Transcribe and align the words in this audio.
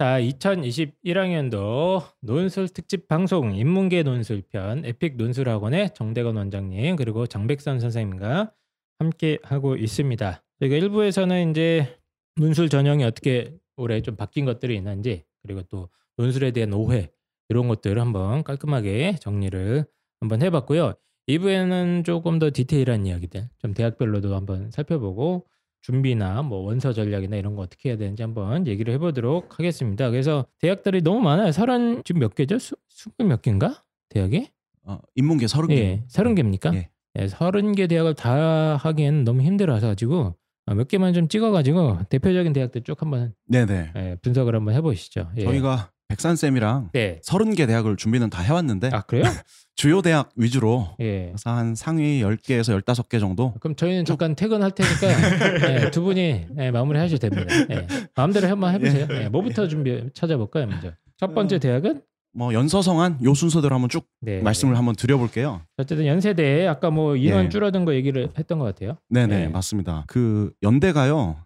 자, 0.00 0.18
2021학년도 0.18 2.02
논술 2.22 2.70
특집 2.70 3.06
방송 3.06 3.54
인문계 3.54 4.02
논술편 4.02 4.86
에픽 4.86 5.18
논술학원의 5.18 5.90
정대건 5.92 6.36
원장님 6.36 6.96
그리고 6.96 7.26
장백선 7.26 7.80
선생님과 7.80 8.50
함께 8.98 9.36
하고 9.42 9.76
있습니다. 9.76 10.42
저희가 10.60 10.76
1부에서는 10.76 11.50
이제 11.50 11.98
논술 12.36 12.70
전형이 12.70 13.04
어떻게 13.04 13.54
올해 13.76 14.00
좀 14.00 14.16
바뀐 14.16 14.46
것들이 14.46 14.74
있는지 14.74 15.26
그리고 15.42 15.60
또 15.64 15.90
논술에 16.16 16.52
대한 16.52 16.72
오해 16.72 17.10
이런 17.50 17.68
것들을 17.68 18.00
한번 18.00 18.42
깔끔하게 18.42 19.16
정리를 19.20 19.84
한번 20.20 20.40
해봤고요. 20.40 20.94
2부에는 21.28 22.06
조금 22.06 22.38
더 22.38 22.50
디테일한 22.50 23.04
이야기들 23.04 23.50
좀 23.58 23.74
대학별로도 23.74 24.34
한번 24.34 24.70
살펴보고 24.70 25.46
준비나 25.82 26.42
뭐 26.42 26.58
원서 26.60 26.92
전략이나 26.92 27.36
이런 27.36 27.56
거 27.56 27.62
어떻게 27.62 27.90
해야 27.90 27.98
되는지 27.98 28.22
한번 28.22 28.66
얘기를 28.66 28.92
해보도록 28.94 29.58
하겠습니다. 29.58 30.10
그래서 30.10 30.46
대학들이 30.60 31.02
너무 31.02 31.20
많아요. 31.20 31.52
서른 31.52 32.02
지금 32.04 32.20
몇 32.20 32.34
개죠? 32.34 32.58
수, 32.58 32.76
스물 32.88 33.28
몇 33.28 33.42
개인가? 33.42 33.82
대학이? 34.10 34.48
어, 34.84 34.98
인문계 35.14 35.46
서른 35.46 35.68
개. 35.68 35.76
예, 35.76 36.04
서른 36.08 36.34
개입니까? 36.34 36.74
예. 36.74 36.90
예, 37.18 37.28
서른 37.28 37.74
개 37.74 37.86
대학을 37.86 38.14
다 38.14 38.76
하기에는 38.76 39.24
너무 39.24 39.42
힘들어서 39.42 39.88
가지고 39.88 40.36
어, 40.66 40.74
몇 40.74 40.88
개만 40.88 41.12
좀 41.12 41.28
찍어가지고 41.28 42.00
대표적인 42.08 42.52
대학들 42.52 42.82
쭉 42.82 43.00
한번 43.00 43.34
네네. 43.48 43.92
예, 43.96 44.16
분석을 44.22 44.54
한번 44.54 44.74
해보시죠. 44.74 45.30
예. 45.36 45.44
저희가 45.44 45.90
백산 46.08 46.36
쌤이랑 46.36 46.90
네. 46.92 47.20
서른 47.22 47.54
개 47.54 47.66
대학을 47.66 47.96
준비는 47.96 48.30
다 48.30 48.42
해왔는데 48.42 48.90
아 48.92 49.02
그래요? 49.02 49.22
주요 49.80 50.02
대학 50.02 50.28
위주로 50.36 50.88
예. 51.00 51.28
그래서 51.28 51.48
한 51.48 51.74
상위 51.74 52.20
10개에서 52.20 52.78
15개 52.82 53.18
정도 53.18 53.54
그럼 53.60 53.74
저희는 53.74 54.04
잠깐 54.04 54.34
퇴근할 54.34 54.72
테니까 54.72 55.06
예, 55.86 55.90
두 55.90 56.02
분이 56.02 56.48
예, 56.58 56.70
마무리하셔도 56.70 57.30
됩니다. 57.30 57.54
예. 57.70 57.86
마음대로 58.14 58.46
한번 58.48 58.74
해보세요. 58.74 59.06
예, 59.10 59.30
뭐부터 59.30 59.68
준비 59.68 60.10
찾아볼까요, 60.12 60.66
먼저? 60.66 60.92
첫 61.16 61.34
번째 61.34 61.58
대학은 61.58 62.02
뭐 62.34 62.52
연서성한 62.52 63.20
요 63.24 63.32
순서대로 63.32 63.74
한번 63.74 63.88
쭉 63.88 64.06
네. 64.20 64.42
말씀을 64.42 64.76
한번 64.76 64.96
드려볼게요. 64.96 65.62
어쨌든 65.78 66.06
연세대 66.06 66.66
아까 66.66 66.90
뭐 66.90 67.16
인원 67.16 67.46
예. 67.46 67.48
줄어든 67.48 67.86
거 67.86 67.94
얘기를 67.94 68.28
했던 68.38 68.58
것 68.58 68.66
같아요. 68.66 68.98
네네 69.08 69.38
네. 69.46 69.48
맞습니다. 69.48 70.04
그 70.08 70.52
연대가요. 70.62 71.38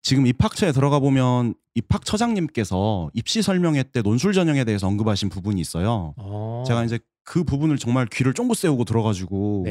지금 0.00 0.26
입학처에 0.26 0.72
들어가 0.72 1.00
보면 1.00 1.52
입학처장님께서 1.74 3.10
입시 3.12 3.42
설명회 3.42 3.82
때 3.92 4.00
논술 4.00 4.32
전형에 4.32 4.64
대해서 4.64 4.86
언급하신 4.86 5.28
부분이 5.28 5.60
있어요. 5.60 6.14
어. 6.16 6.64
제가 6.66 6.84
이제 6.84 6.98
그 7.24 7.44
부분을 7.44 7.78
정말 7.78 8.06
귀를 8.06 8.34
쫑긋 8.34 8.56
세우고 8.56 8.84
들어가지고. 8.84 9.64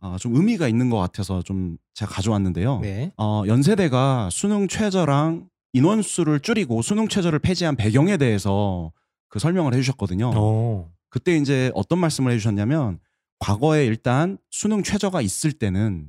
아, 0.00 0.16
좀 0.18 0.34
의미가 0.34 0.66
있는 0.68 0.88
것 0.90 0.98
같아서 0.98 1.42
좀 1.42 1.76
제가 1.94 2.10
가져왔는데요. 2.10 2.80
네. 2.80 3.12
어, 3.18 3.44
연세대가 3.46 4.30
수능 4.32 4.66
최저랑 4.66 5.48
인원수를 5.72 6.40
줄이고 6.40 6.82
수능 6.82 7.06
최저를 7.06 7.38
폐지한 7.38 7.76
배경에 7.76 8.16
대해서 8.16 8.92
그 9.28 9.38
설명을 9.38 9.74
해주셨거든요. 9.74 10.30
오. 10.30 10.88
그때 11.10 11.36
이제 11.36 11.70
어떤 11.74 11.98
말씀을 11.98 12.32
해주셨냐면 12.32 12.98
과거에 13.38 13.84
일단 13.84 14.38
수능 14.50 14.82
최저가 14.82 15.20
있을 15.20 15.52
때는 15.52 16.08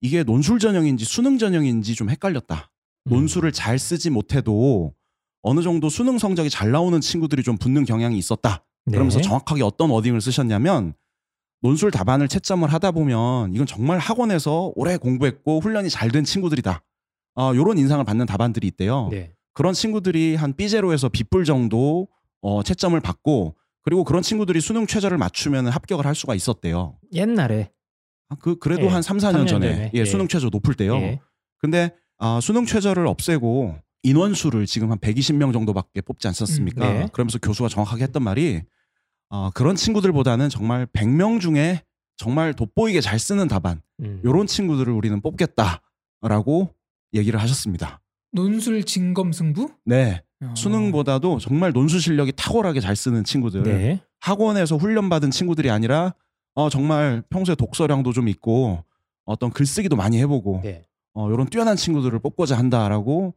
이게 0.00 0.22
논술 0.22 0.58
전형인지 0.58 1.04
수능 1.04 1.38
전형인지 1.38 1.94
좀 1.94 2.08
헷갈렸다. 2.10 2.70
음. 3.06 3.10
논술을 3.10 3.52
잘 3.52 3.78
쓰지 3.78 4.10
못해도 4.10 4.94
어느 5.42 5.62
정도 5.62 5.88
수능 5.88 6.18
성적이 6.18 6.50
잘 6.50 6.70
나오는 6.70 7.00
친구들이 7.00 7.42
좀 7.42 7.56
붙는 7.56 7.84
경향이 7.84 8.16
있었다. 8.18 8.64
네. 8.88 8.92
그러면서 8.96 9.20
정확하게 9.20 9.62
어떤 9.62 9.90
워딩을 9.90 10.20
쓰셨냐면 10.20 10.94
논술 11.60 11.90
답안을 11.90 12.28
채점을 12.28 12.70
하다 12.72 12.92
보면 12.92 13.52
이건 13.54 13.66
정말 13.66 13.98
학원에서 13.98 14.72
오래 14.76 14.96
공부했고 14.96 15.60
훈련이 15.60 15.90
잘 15.90 16.10
된 16.10 16.24
친구들이다. 16.24 16.82
어, 17.36 17.52
요런 17.54 17.78
인상을 17.78 18.04
받는 18.04 18.26
답안들이 18.26 18.66
있대요. 18.68 19.08
네. 19.10 19.32
그런 19.54 19.74
친구들이 19.74 20.36
한 20.36 20.52
B제로에서 20.54 21.08
B뿔 21.08 21.44
정도 21.44 22.08
어, 22.40 22.62
채점을 22.62 22.98
받고 23.00 23.56
그리고 23.82 24.04
그런 24.04 24.22
친구들이 24.22 24.60
수능 24.60 24.86
최저를 24.86 25.18
맞추면 25.18 25.66
합격을 25.68 26.06
할 26.06 26.14
수가 26.14 26.34
있었대요. 26.34 26.96
옛날에 27.12 27.70
아, 28.28 28.36
그 28.38 28.58
그래도 28.58 28.84
예, 28.84 28.88
한 28.88 29.02
3, 29.02 29.16
4년 29.16 29.20
삼년 29.20 29.46
전에, 29.46 29.72
전에. 29.72 29.90
예, 29.94 29.98
예. 30.00 30.04
수능 30.04 30.28
최저 30.28 30.48
높을 30.50 30.74
때요. 30.74 30.94
예. 30.96 31.20
근데 31.58 31.94
아, 32.18 32.38
수능 32.42 32.66
최저를 32.66 33.06
없애고 33.06 33.76
인원수를 34.02 34.66
지금 34.66 34.90
한 34.92 34.98
120명 34.98 35.52
정도밖에 35.52 36.00
뽑지 36.02 36.28
않았습니까? 36.28 36.86
음, 36.88 36.98
네. 37.00 37.08
그러면서 37.12 37.38
교수가 37.38 37.68
정확하게 37.68 38.04
했던 38.04 38.22
말이 38.22 38.62
어, 39.30 39.50
그런 39.50 39.76
친구들보다는 39.76 40.48
정말 40.48 40.86
100명 40.86 41.40
중에 41.40 41.82
정말 42.16 42.54
돋보이게 42.54 43.00
잘 43.00 43.18
쓰는 43.18 43.48
답안 43.48 43.80
음. 44.00 44.20
요런 44.24 44.46
친구들을 44.46 44.92
우리는 44.92 45.20
뽑겠다라고 45.20 46.74
얘기를 47.14 47.40
하셨습니다. 47.40 48.00
논술 48.32 48.84
진검 48.84 49.32
승부? 49.32 49.70
네. 49.84 50.22
어. 50.42 50.54
수능보다도 50.56 51.38
정말 51.38 51.72
논술 51.72 52.00
실력이 52.00 52.32
탁월하게 52.36 52.80
잘 52.80 52.94
쓰는 52.96 53.24
친구들 53.24 53.62
네. 53.62 54.00
학원에서 54.20 54.76
훈련받은 54.76 55.30
친구들이 55.30 55.70
아니라 55.70 56.14
어, 56.54 56.68
정말 56.68 57.22
평소에 57.30 57.54
독서량도 57.54 58.12
좀 58.12 58.28
있고 58.28 58.84
어떤 59.24 59.50
글쓰기도 59.50 59.96
많이 59.96 60.18
해보고 60.18 60.60
네. 60.62 60.84
어, 61.14 61.30
이런 61.30 61.46
뛰어난 61.48 61.76
친구들을 61.76 62.18
뽑고자 62.20 62.56
한다라고 62.56 63.34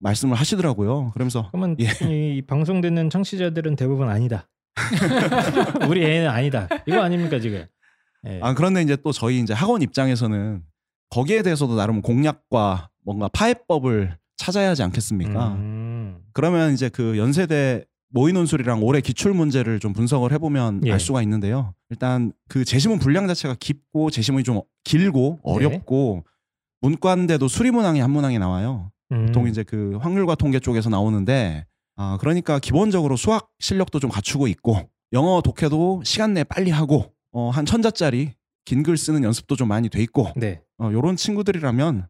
말씀을 0.00 0.36
하시더라고요. 0.36 1.10
그러면서 1.12 1.48
그러면 1.52 1.76
예. 1.80 2.36
이 2.36 2.42
방송 2.42 2.80
듣는 2.80 3.08
청취자들은 3.08 3.76
대부분 3.76 4.08
아니다. 4.08 4.48
우리 5.88 6.04
애는 6.04 6.28
아니다. 6.28 6.68
이거 6.86 7.02
아닙니까 7.02 7.38
지금? 7.38 7.66
예. 8.26 8.40
아 8.42 8.54
그런데 8.54 8.82
이제 8.82 8.96
또 8.96 9.12
저희 9.12 9.40
이제 9.40 9.52
학원 9.52 9.82
입장에서는 9.82 10.62
거기에 11.10 11.42
대해서도 11.42 11.76
나름 11.76 12.00
공략과 12.02 12.90
뭔가 13.04 13.28
파해법을 13.28 14.16
찾아야 14.36 14.70
하지 14.70 14.82
않겠습니까? 14.82 15.48
음. 15.54 16.18
그러면 16.32 16.72
이제 16.72 16.88
그 16.88 17.18
연세대 17.18 17.84
모의논술이랑 18.10 18.82
올해 18.82 19.00
기출 19.00 19.32
문제를 19.32 19.80
좀 19.80 19.92
분석을 19.92 20.32
해보면 20.32 20.82
예. 20.86 20.92
알 20.92 21.00
수가 21.00 21.22
있는데요. 21.22 21.74
일단 21.90 22.32
그 22.48 22.64
제시문 22.64 22.98
분량 22.98 23.26
자체가 23.26 23.56
깊고 23.58 24.10
제시문이 24.10 24.44
좀 24.44 24.60
길고 24.84 25.40
네. 25.44 25.52
어렵고 25.52 26.24
문과인데도 26.80 27.48
수리문항이 27.48 28.00
한 28.00 28.10
문항이 28.10 28.38
나와요. 28.38 28.90
음. 29.12 29.26
보통 29.26 29.48
이제 29.48 29.62
그 29.62 29.98
확률과 30.00 30.34
통계 30.34 30.58
쪽에서 30.58 30.90
나오는데 30.90 31.66
아 31.96 32.16
그러니까 32.20 32.58
기본적으로 32.58 33.16
수학 33.16 33.50
실력도 33.58 33.98
좀 34.00 34.10
갖추고 34.10 34.46
있고 34.48 34.76
영어 35.12 35.40
독해도 35.42 36.02
시간 36.04 36.32
내에 36.34 36.44
빨리 36.44 36.70
하고 36.70 37.12
어, 37.32 37.50
한 37.50 37.64
천자짜리 37.66 38.32
긴 38.64 38.82
글 38.82 38.96
쓰는 38.96 39.24
연습도 39.24 39.56
좀 39.56 39.68
많이 39.68 39.88
돼 39.88 40.00
있고 40.02 40.28
네. 40.36 40.62
어, 40.78 40.90
요런 40.92 41.16
친구들이라면 41.16 42.06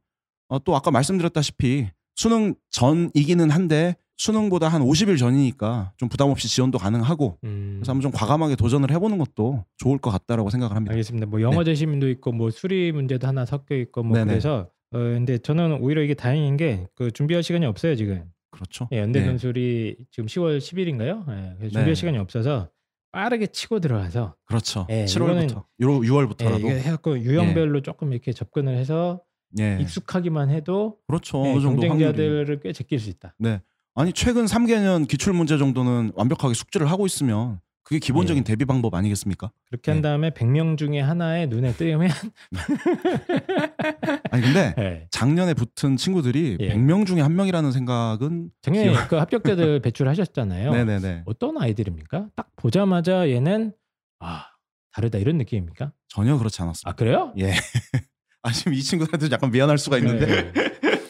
어, 0.48 0.59
또 0.65 0.76
아까 0.76 0.91
말씀드렸다시피 0.91 1.88
수능 2.15 2.54
전이기는 2.71 3.50
한데 3.50 3.97
수능보다 4.19 4.69
한 4.69 4.82
50일 4.82 5.19
전이니까 5.19 5.94
좀 5.97 6.09
부담 6.09 6.28
없이 6.31 6.47
지원도 6.47 6.78
가능하고 6.78 7.38
음. 7.44 7.76
그래서 7.78 7.91
한번 7.92 8.03
좀 8.03 8.12
과감하게 8.12 8.54
도전을 8.56 8.91
해보는 8.92 9.19
것도 9.19 9.65
좋을 9.78 9.98
것 9.98 10.10
같다라고 10.10 10.50
생각을 10.50 10.76
합니다. 10.76 10.92
알겠습니다. 10.92 11.26
뭐 11.26 11.41
영어 11.41 11.65
제시문도 11.65 12.09
있고 12.10 12.31
뭐 12.32 12.50
수리 12.50 12.92
문제도 12.92 13.26
하나 13.26 13.44
섞여 13.47 13.75
있고 13.75 14.03
뭐 14.04 14.16
네네. 14.16 14.28
그래서 14.28 14.69
어 14.92 14.98
근데 14.98 15.38
저는 15.38 15.78
오히려 15.81 16.03
이게 16.03 16.15
다행인 16.15 16.56
게 16.59 16.87
그 16.94 17.10
준비할 17.10 17.42
시간이 17.42 17.65
없어요 17.66 17.97
지금. 17.97 18.25
그렇죠. 18.52 18.88
예, 18.92 18.98
연대 18.98 19.20
네. 19.20 19.26
논술이 19.26 19.96
지금 20.10 20.26
10월 20.26 20.58
10일인가요? 20.58 21.28
예, 21.30 21.54
그래서 21.58 21.72
준비할 21.72 21.86
네. 21.86 21.94
시간이 21.94 22.18
없어서 22.18 22.68
빠르게 23.10 23.46
치고 23.48 23.80
들어가서 23.80 24.36
그렇죠. 24.44 24.86
예, 24.90 25.04
7월부터, 25.06 25.56
요 25.56 25.64
예, 25.80 25.84
6월부터라도 25.84 26.60
이거 26.60 26.68
해갖고 26.68 27.18
유형별로 27.18 27.82
조금 27.82 28.12
이렇게 28.12 28.32
접근을 28.32 28.76
해서 28.76 29.20
예, 29.58 29.78
익숙하기만 29.80 30.50
해도 30.50 30.98
그렇죠. 31.06 31.44
예, 31.44 31.52
확률이. 31.54 31.88
경쟁자들을 31.88 32.60
꽤 32.60 32.72
제낄 32.72 33.00
수 33.00 33.10
있다. 33.10 33.34
네. 33.38 33.60
아니 33.94 34.12
최근 34.12 34.46
3개년 34.46 35.06
기출 35.06 35.32
문제 35.34 35.58
정도는 35.58 36.12
완벽하게 36.14 36.54
숙지를 36.54 36.91
하고 36.91 37.04
있으면 37.04 37.60
그게 37.92 37.98
기본적인 37.98 38.41
예. 38.41 38.44
대비 38.44 38.65
방법 38.65 38.94
아니겠습니까? 38.94 39.53
그렇게 39.66 39.91
한 39.91 39.98
네. 40.00 40.09
다음에 40.09 40.30
100명 40.30 40.78
중에 40.78 40.98
하나에 41.00 41.44
눈에 41.44 41.74
띄면 41.74 42.09
아니 44.30 44.42
근데 44.42 44.74
예. 44.78 45.06
작년에 45.10 45.53
붙은 45.53 45.98
친구들이 45.98 46.56
예. 46.60 46.74
100명 46.74 47.04
중에 47.06 47.21
한 47.21 47.36
명이라는 47.36 47.71
생각은 47.71 48.50
작년에 48.62 48.92
기억- 48.92 49.09
그 49.09 49.16
합격자들 49.16 49.80
배출하셨잖아요. 49.84 50.72
네네네 50.72 51.22
어떤 51.27 51.59
아이들입니까? 51.59 52.28
딱 52.34 52.48
보자마자 52.56 53.28
얘는 53.28 53.74
아 54.21 54.47
다르다 54.94 55.18
이런 55.18 55.36
느낌입니까? 55.36 55.92
전혀 56.09 56.39
그렇지 56.39 56.62
않았습니다. 56.62 56.91
아 56.91 56.94
그래요? 56.94 57.34
예. 57.39 57.53
아 58.42 58.50
지금 58.53 58.72
이 58.72 58.83
친구들한테 58.83 59.28
약간 59.30 59.50
미안할 59.50 59.77
수가 59.77 59.98
있는데 59.98 60.53
네. 60.53 60.53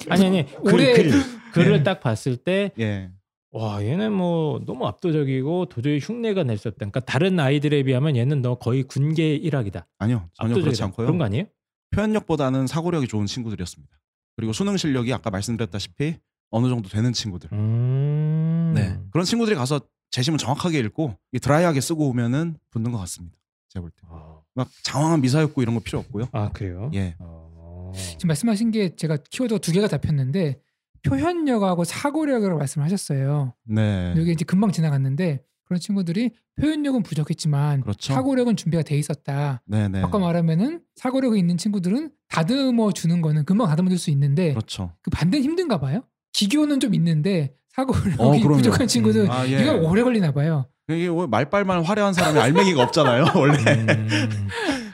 아니 0.08 0.26
아니 0.26 0.46
글, 0.64 0.74
올해- 0.74 0.94
글, 0.94 1.12
글을 1.52 1.78
예. 1.78 1.82
딱 1.84 2.00
봤을 2.00 2.36
때 2.36 2.72
예. 2.80 3.08
와 3.54 3.84
얘는 3.84 4.12
뭐 4.12 4.60
너무 4.64 4.86
압도적이고 4.86 5.66
도저히 5.66 5.98
흉내가 5.98 6.42
낼 6.42 6.56
수 6.58 6.68
없다. 6.68 6.78
그러니까 6.78 7.00
다른 7.00 7.38
아이들에 7.38 7.82
비하면 7.82 8.16
얘는 8.16 8.40
너 8.42 8.54
거의 8.56 8.82
군계 8.82 9.34
일학이다. 9.36 9.86
아니요 9.98 10.28
전혀 10.34 10.54
그렇지 10.54 10.60
압도적이다. 10.68 10.84
않고요. 10.86 11.06
그런 11.06 11.18
거 11.18 11.24
아니에요? 11.24 11.44
표현력보다는 11.90 12.66
사고력이 12.66 13.06
좋은 13.08 13.26
친구들이었습니다. 13.26 13.94
그리고 14.36 14.52
수능 14.54 14.76
실력이 14.78 15.12
아까 15.12 15.28
말씀드렸다시피 15.30 16.16
어느 16.50 16.68
정도 16.68 16.88
되는 16.88 17.12
친구들. 17.12 17.50
음. 17.52 18.72
네. 18.74 18.98
그런 19.10 19.24
친구들이 19.26 19.54
가서 19.56 19.80
재심은 20.10 20.38
정확하게 20.38 20.78
읽고 20.80 21.14
이 21.32 21.38
드라이하게 21.38 21.80
쓰고 21.82 22.08
오면은 22.08 22.56
붙는 22.70 22.90
것 22.92 22.98
같습니다. 22.98 23.36
제가 23.68 23.82
볼 23.82 23.90
때. 23.90 24.00
어. 24.08 24.42
막 24.54 24.68
장황한 24.82 25.20
미사였고 25.20 25.62
이런 25.62 25.74
거 25.74 25.80
필요 25.80 25.98
없고요. 25.98 26.28
아 26.32 26.50
그래요? 26.52 26.90
예. 26.94 27.16
어. 27.18 27.92
지금 27.94 28.28
말씀하신 28.28 28.70
게 28.70 28.96
제가 28.96 29.18
키워드가 29.30 29.58
두 29.58 29.72
개가 29.72 29.88
잡혔는데 29.88 30.60
표현력하고 31.02 31.84
사고력을 31.84 32.52
말씀하셨어요. 32.54 33.54
네. 33.64 34.14
여기 34.16 34.32
이제 34.32 34.44
금방 34.44 34.70
지나갔는데 34.72 35.42
그런 35.64 35.80
친구들이 35.80 36.30
표현력은 36.60 37.02
부족했지만 37.02 37.80
그렇죠. 37.80 38.12
사고력은 38.12 38.56
준비가 38.56 38.82
돼 38.82 38.96
있었다. 38.98 39.62
네네. 39.66 40.02
아까 40.02 40.18
말하면은 40.18 40.80
사고력이 40.96 41.38
있는 41.38 41.56
친구들은 41.56 42.10
다듬어 42.28 42.92
주는 42.92 43.22
거는 43.22 43.44
금방 43.44 43.68
다듬어 43.68 43.88
줄 43.88 43.98
수 43.98 44.10
있는데 44.10 44.50
그렇죠. 44.50 44.92
그 45.02 45.10
반대는 45.10 45.44
힘든가 45.44 45.78
봐요. 45.78 46.02
기교는 46.32 46.80
좀 46.80 46.94
있는데 46.94 47.54
사고력이 47.74 48.16
어. 48.18 48.32
부족한 48.32 48.86
친구들은 48.86 49.30
아, 49.30 49.46
예. 49.48 49.62
이거 49.62 49.72
오래 49.76 50.02
걸리나 50.02 50.32
봐요. 50.32 50.66
이게 50.90 51.08
뭐 51.08 51.26
말빨만 51.26 51.84
화려한 51.84 52.12
사람이 52.12 52.38
알맹이가 52.38 52.82
없잖아요. 52.82 53.24
원래. 53.36 53.54
음, 53.56 54.08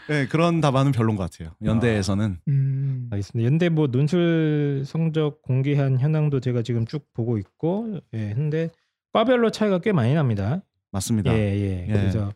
네, 0.08 0.26
그런 0.26 0.60
답안은 0.60 0.92
별론 0.92 1.16
것 1.16 1.30
같아요. 1.30 1.54
연대에서는. 1.62 2.38
음. 2.48 3.08
알겠습니다. 3.10 3.46
연대 3.46 3.68
뭐 3.68 3.86
논술 3.88 4.82
성적 4.86 5.42
공개한 5.42 5.98
현황도 5.98 6.40
제가 6.40 6.62
지금 6.62 6.86
쭉 6.86 7.06
보고 7.14 7.36
있고, 7.38 8.00
예, 8.14 8.32
근데 8.34 8.70
과별로 9.12 9.50
차이가 9.50 9.78
꽤 9.80 9.92
많이 9.92 10.14
납니다. 10.14 10.62
맞습니다. 10.92 11.32
예, 11.32 11.38
예. 11.38 11.86
예. 11.88 11.92
그래서 11.92 12.32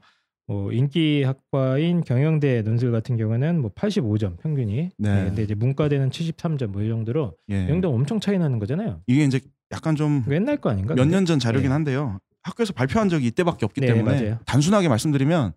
뭐 0.47 0.71
인기 0.73 1.23
학과인 1.23 2.03
경영대 2.05 2.63
논술 2.63 2.93
같은 2.93 3.17
경우는 3.17 3.61
뭐 3.63 3.71
85점 3.73 4.39
평균이. 4.43 4.91
네. 4.99 5.21
예, 5.21 5.25
근데 5.27 5.43
이제 5.43 5.55
문과대는 5.55 6.11
73점 6.11 6.67
뭐 6.69 6.83
이 6.83 6.89
정도로 6.89 7.37
예. 7.51 7.69
영대 7.69 7.87
엄청 7.89 8.21
차이 8.21 8.39
나는 8.39 8.59
거잖아요. 8.59 9.01
이게 9.07 9.25
이제 9.25 9.41
약간 9.71 9.97
좀 9.97 10.23
옛날 10.31 10.59
거 10.59 10.69
아닌가? 10.71 10.95
몇? 10.95 11.07
년 11.07 11.25
전 11.25 11.39
자료긴 11.39 11.71
예. 11.71 11.73
한데요. 11.73 12.19
학교에서 12.43 12.73
발표한 12.73 13.09
적이 13.09 13.29
이때밖에 13.29 13.65
없기 13.65 13.81
네, 13.81 13.87
때문에 13.87 14.21
맞아요. 14.21 14.39
단순하게 14.45 14.89
말씀드리면 14.89 15.53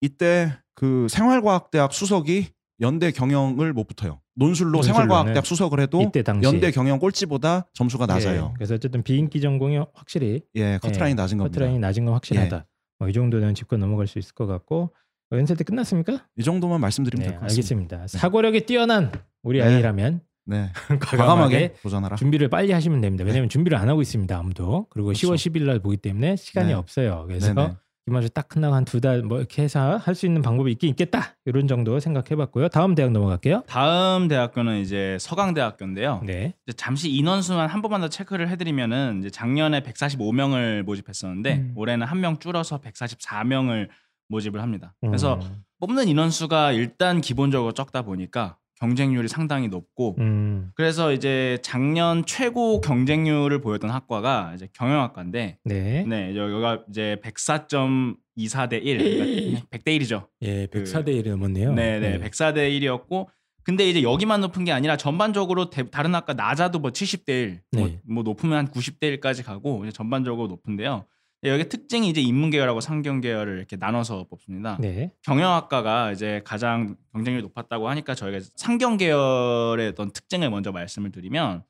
이때 0.00 0.52
그 0.74 1.06
생활과학대학 1.10 1.92
수석이 1.92 2.48
연대 2.80 3.10
경영을 3.10 3.72
못 3.72 3.86
붙어요. 3.88 4.20
논술로 4.36 4.82
생활과학대학 4.82 5.44
수석을 5.44 5.80
해도 5.80 6.12
연대 6.42 6.70
경영 6.70 6.98
꼴찌보다 7.00 7.66
점수가 7.74 8.06
낮아요. 8.06 8.54
그래서 8.54 8.74
어쨌든 8.74 9.02
비인기 9.02 9.40
전공이 9.40 9.78
확실히 9.94 10.42
예, 10.54 10.78
커트라인이 10.80 11.10
예, 11.10 11.14
낮은 11.14 11.38
겁니다. 11.38 11.54
커트라인이 11.54 11.78
낮은 11.80 12.04
건 12.04 12.14
확실하다. 12.14 12.66
뭐이 13.00 13.12
정도는 13.12 13.54
짚고 13.54 13.76
넘어갈 13.76 14.06
수 14.06 14.18
있을 14.18 14.34
것 14.34 14.46
같고 14.46 14.92
어, 15.32 15.36
연세대 15.36 15.64
끝났습니까? 15.64 16.24
이 16.36 16.42
정도만 16.42 16.80
말씀드리면 16.80 17.22
네, 17.22 17.30
될것 17.32 17.48
같습니다. 17.48 17.96
알겠습니다. 17.96 18.18
사고력이 18.18 18.66
뛰어난 18.66 19.12
우리 19.42 19.58
네. 19.58 19.64
아이라면 19.64 20.20
네, 20.46 20.70
과감하게 20.88 21.16
과감하게 21.16 21.74
도전하라. 21.82 22.16
준비를 22.16 22.48
빨리 22.48 22.72
하시면 22.72 23.00
됩니다. 23.00 23.24
왜냐하면 23.24 23.48
준비를 23.48 23.76
안 23.76 23.88
하고 23.88 24.00
있습니다. 24.00 24.36
아무도. 24.38 24.86
그리고 24.90 25.08
그렇죠. 25.08 25.28
10월 25.28 25.34
10일 25.34 25.64
날 25.64 25.80
보기 25.80 25.98
때문에 25.98 26.36
시간이 26.36 26.68
네. 26.68 26.74
없어요. 26.74 27.24
그래서 27.26 27.52
네네. 27.52 27.74
기말을 28.08 28.28
딱 28.30 28.48
끝나고 28.48 28.74
한 28.74 28.84
두 28.84 29.00
달 29.00 29.22
뭐 29.22 29.38
이렇게 29.38 29.62
해서 29.62 29.96
할 29.98 30.14
수 30.14 30.26
있는 30.26 30.42
방법이 30.42 30.72
있긴 30.72 30.90
있겠다. 30.90 31.36
이런 31.44 31.68
정도 31.68 32.00
생각해봤고요. 32.00 32.68
다음 32.68 32.94
대학 32.94 33.10
넘어갈게요. 33.12 33.62
다음 33.66 34.28
대학교는 34.28 34.80
이제 34.80 35.16
서강대학교인데요. 35.20 36.22
네. 36.24 36.54
이제 36.66 36.74
잠시 36.76 37.10
인원수만 37.10 37.68
한 37.68 37.82
번만 37.82 38.00
더 38.00 38.08
체크를 38.08 38.48
해드리면은 38.48 39.18
이제 39.20 39.30
작년에 39.30 39.80
145명을 39.82 40.82
모집했었는데 40.82 41.54
음. 41.54 41.72
올해는 41.76 42.06
한 42.06 42.18
명 42.18 42.38
줄어서 42.38 42.80
144명을 42.80 43.88
모집을 44.28 44.60
합니다. 44.60 44.94
그래서 45.00 45.34
음, 45.40 45.62
뽑는 45.80 46.08
인원수가 46.08 46.72
일단 46.72 47.20
기본적으로 47.20 47.72
적다 47.72 48.02
보니까 48.02 48.56
경쟁률이 48.80 49.28
상당히 49.28 49.68
높고 49.68 50.16
음, 50.18 50.70
그래서 50.74 51.12
이제 51.12 51.58
작년 51.62 52.24
최고 52.26 52.80
경쟁률을 52.80 53.60
보였던 53.60 53.90
학과가 53.90 54.52
이제 54.54 54.68
경영학과인데 54.72 55.58
네. 55.64 56.04
네 56.06 56.36
여기가 56.36 56.84
이제 56.88 57.16
104.24 57.22 58.68
대 58.68 58.78
1 58.78 58.98
그러니까 58.98 59.60
100대 59.70 59.98
1이죠. 60.00 60.26
예, 60.42 60.66
그- 60.66 60.84
104대 60.84 61.08
1이 61.08 61.28
넘었네요. 61.30 61.72
네 61.74 61.98
네 62.00 62.18
104대 62.20 62.56
1이었고 62.80 63.26
근데 63.64 63.88
이제 63.88 64.02
여기만 64.02 64.40
높은 64.40 64.64
게 64.64 64.72
아니라 64.72 64.96
전반적으로 64.96 65.68
대- 65.68 65.90
다른 65.90 66.14
학과 66.14 66.32
낮아도 66.32 66.78
뭐 66.78 66.90
70대 66.90 67.28
1, 67.28 67.60
뭐, 67.72 67.86
네. 67.88 68.00
뭐 68.08 68.22
높으면 68.22 68.56
한 68.58 68.68
90대 68.68 69.20
1까지 69.20 69.44
가고 69.44 69.84
이제 69.84 69.92
전반적으로 69.92 70.46
높은데요. 70.48 71.04
여기 71.44 71.68
특징이 71.68 72.08
이제 72.08 72.20
인문 72.20 72.50
계열하고 72.50 72.80
상경 72.80 73.20
계열을 73.20 73.58
이렇게 73.58 73.76
나눠서 73.76 74.26
뽑습니다. 74.28 74.76
네. 74.80 75.12
경영학과가 75.22 76.12
이제 76.12 76.42
가장 76.44 76.96
경쟁률이 77.12 77.42
높았다고 77.42 77.88
하니까 77.88 78.14
저희가 78.14 78.44
상경 78.56 78.96
계열의 78.96 79.88
어떤 79.88 80.10
특징을 80.10 80.50
먼저 80.50 80.72
말씀을 80.72 81.12
드리면 81.12 81.62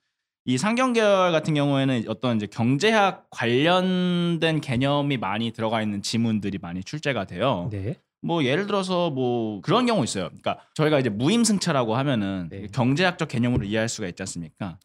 이 0.47 0.57
상경 0.57 0.95
계열 0.95 1.31
같은 1.33 1.53
경우에는 1.53 2.05
어떤 2.09 2.37
이제 2.37 2.47
경제학 2.47 3.29
관련된 3.29 4.63
개념이 4.63 5.19
많이 5.19 5.51
들어가 5.53 5.83
있는 5.83 6.01
지문들이 6.01 6.59
많이 6.63 6.83
출제가 6.83 7.27
돼요. 7.27 7.69
네. 7.71 7.97
뭐 8.23 8.43
예를 8.45 8.67
들어서 8.67 9.11
뭐 9.11 9.61
그런 9.61 9.85
경우 9.85 10.03
있어요. 10.03 10.29
그러니까 10.29 10.59
저희가 10.75 10.99
이제 10.99 11.11
무임승차라고 11.11 11.95
하면은 11.97 12.49
네. 12.51 12.67
경제학적 12.73 13.29
개념으로 13.29 13.67
이해할 13.67 13.91
수가 13.91 14.09
있지 14.09 14.23
않습니까? 14.23 14.79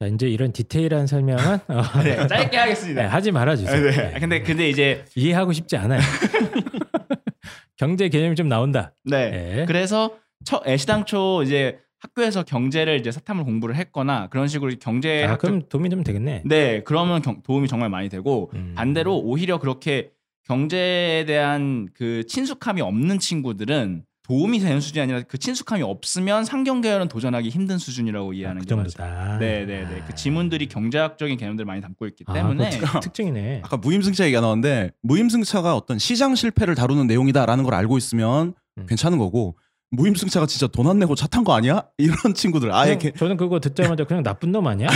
자, 0.00 0.06
이제 0.06 0.28
이런 0.30 0.50
디테일한 0.50 1.06
설명은 1.06 1.44
어, 1.68 1.82
네, 2.02 2.26
짧게 2.26 2.48
네, 2.50 2.56
하겠습니다. 2.56 3.06
하지 3.08 3.30
말아주세요. 3.30 3.82
네. 3.82 4.12
네. 4.12 4.18
근데 4.18 4.40
근데 4.40 4.70
이제 4.70 5.04
이해하고 5.14 5.52
싶지 5.52 5.76
않아요. 5.76 6.00
경제 7.76 8.08
개념이 8.08 8.34
좀 8.34 8.48
나온다. 8.48 8.94
네. 9.04 9.30
네. 9.30 9.64
그래서 9.66 10.16
처, 10.44 10.62
애시당초 10.66 11.42
이제 11.44 11.78
학교에서 11.98 12.44
경제를 12.44 12.98
이제 12.98 13.10
사탐을 13.12 13.44
공부를 13.44 13.76
했거나 13.76 14.28
그런 14.28 14.48
식으로 14.48 14.72
경제 14.80 15.24
아, 15.24 15.36
그럼 15.36 15.68
도움이 15.68 15.90
좀 15.90 16.02
되겠네. 16.02 16.44
네 16.46 16.82
그러면 16.84 17.20
경- 17.20 17.42
도움이 17.42 17.68
정말 17.68 17.90
많이 17.90 18.08
되고 18.08 18.50
음. 18.54 18.72
반대로 18.74 19.18
오히려 19.18 19.58
그렇게 19.58 20.12
경제에 20.46 21.26
대한 21.26 21.88
그 21.92 22.24
친숙함이 22.26 22.80
없는 22.80 23.18
친구들은 23.18 24.04
도움이 24.30 24.60
되는 24.60 24.80
수준이 24.80 25.02
아니라 25.02 25.22
그 25.26 25.38
친숙함이 25.38 25.82
없으면 25.82 26.44
상경 26.44 26.82
계열은 26.82 27.08
도전하기 27.08 27.48
힘든 27.48 27.78
수준이라고 27.78 28.30
아, 28.30 28.34
이해하는 28.34 28.60
그게 28.60 28.76
맞아요. 28.76 28.88
정도다. 28.88 29.38
네네 29.38 29.66
네. 29.66 30.02
그 30.06 30.14
지문들이 30.14 30.68
경제학적인 30.68 31.36
개념들을 31.36 31.66
많이 31.66 31.80
담고 31.80 32.06
있기 32.06 32.22
아, 32.28 32.34
때문에 32.34 32.70
특징이네. 33.02 33.62
아까 33.64 33.76
무임승차 33.76 34.24
얘기가 34.26 34.40
나왔는데 34.40 34.92
무임승차가 35.02 35.74
어떤 35.74 35.98
시장 35.98 36.36
실패를 36.36 36.76
다루는 36.76 37.08
내용이다라는 37.08 37.64
걸 37.64 37.74
알고 37.74 37.98
있으면 37.98 38.54
음. 38.78 38.86
괜찮은 38.86 39.18
거고 39.18 39.58
무임승차가 39.92 40.46
진짜 40.46 40.66
돈 40.68 40.86
안 40.86 40.98
내고 40.98 41.14
차 41.16 41.26
탄 41.26 41.42
거 41.44 41.52
아니야? 41.54 41.82
이런 41.98 42.16
친구들 42.34 42.72
아예 42.72 42.96
그냥 42.96 42.98
개, 42.98 43.12
저는 43.12 43.36
그거 43.36 43.58
듣자마자 43.60 44.04
그냥 44.04 44.22
나쁜 44.24 44.52
놈 44.52 44.66
아니야? 44.66 44.88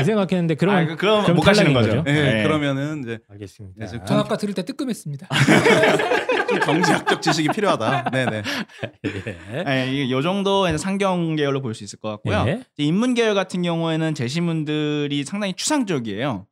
이 0.00 0.04
생각했는데 0.04 0.54
그러면 0.54 0.82
아, 0.84 0.86
그- 0.86 0.96
그럼 0.96 1.22
그럼 1.22 1.36
못 1.36 1.42
가시는 1.42 1.72
거죠. 1.72 1.88
거죠? 1.96 2.04
예, 2.06 2.12
네. 2.12 2.42
그러면은 2.44 3.00
이제 3.02 3.18
알겠습니다. 3.28 3.84
이제 3.84 3.98
저 4.06 4.14
아까 4.18 4.36
들을 4.36 4.54
때 4.54 4.64
뜨끔했습니다. 4.64 5.26
좀 6.48 6.58
경제학적 6.60 7.22
지식이 7.22 7.48
필요하다. 7.48 8.10
네네. 8.10 8.42
예. 9.04 9.62
네, 9.64 9.92
이게 9.92 10.10
요 10.10 10.22
정도 10.22 10.76
상경 10.76 11.36
계열로 11.36 11.60
볼 11.62 11.74
수 11.74 11.84
있을 11.84 11.98
것 11.98 12.08
같고요. 12.10 12.44
예. 12.48 12.62
인문 12.78 13.14
계열 13.14 13.34
같은 13.34 13.62
경우에는 13.62 14.14
제시문들이 14.14 15.24
상당히 15.24 15.54
추상적이에요. 15.54 16.46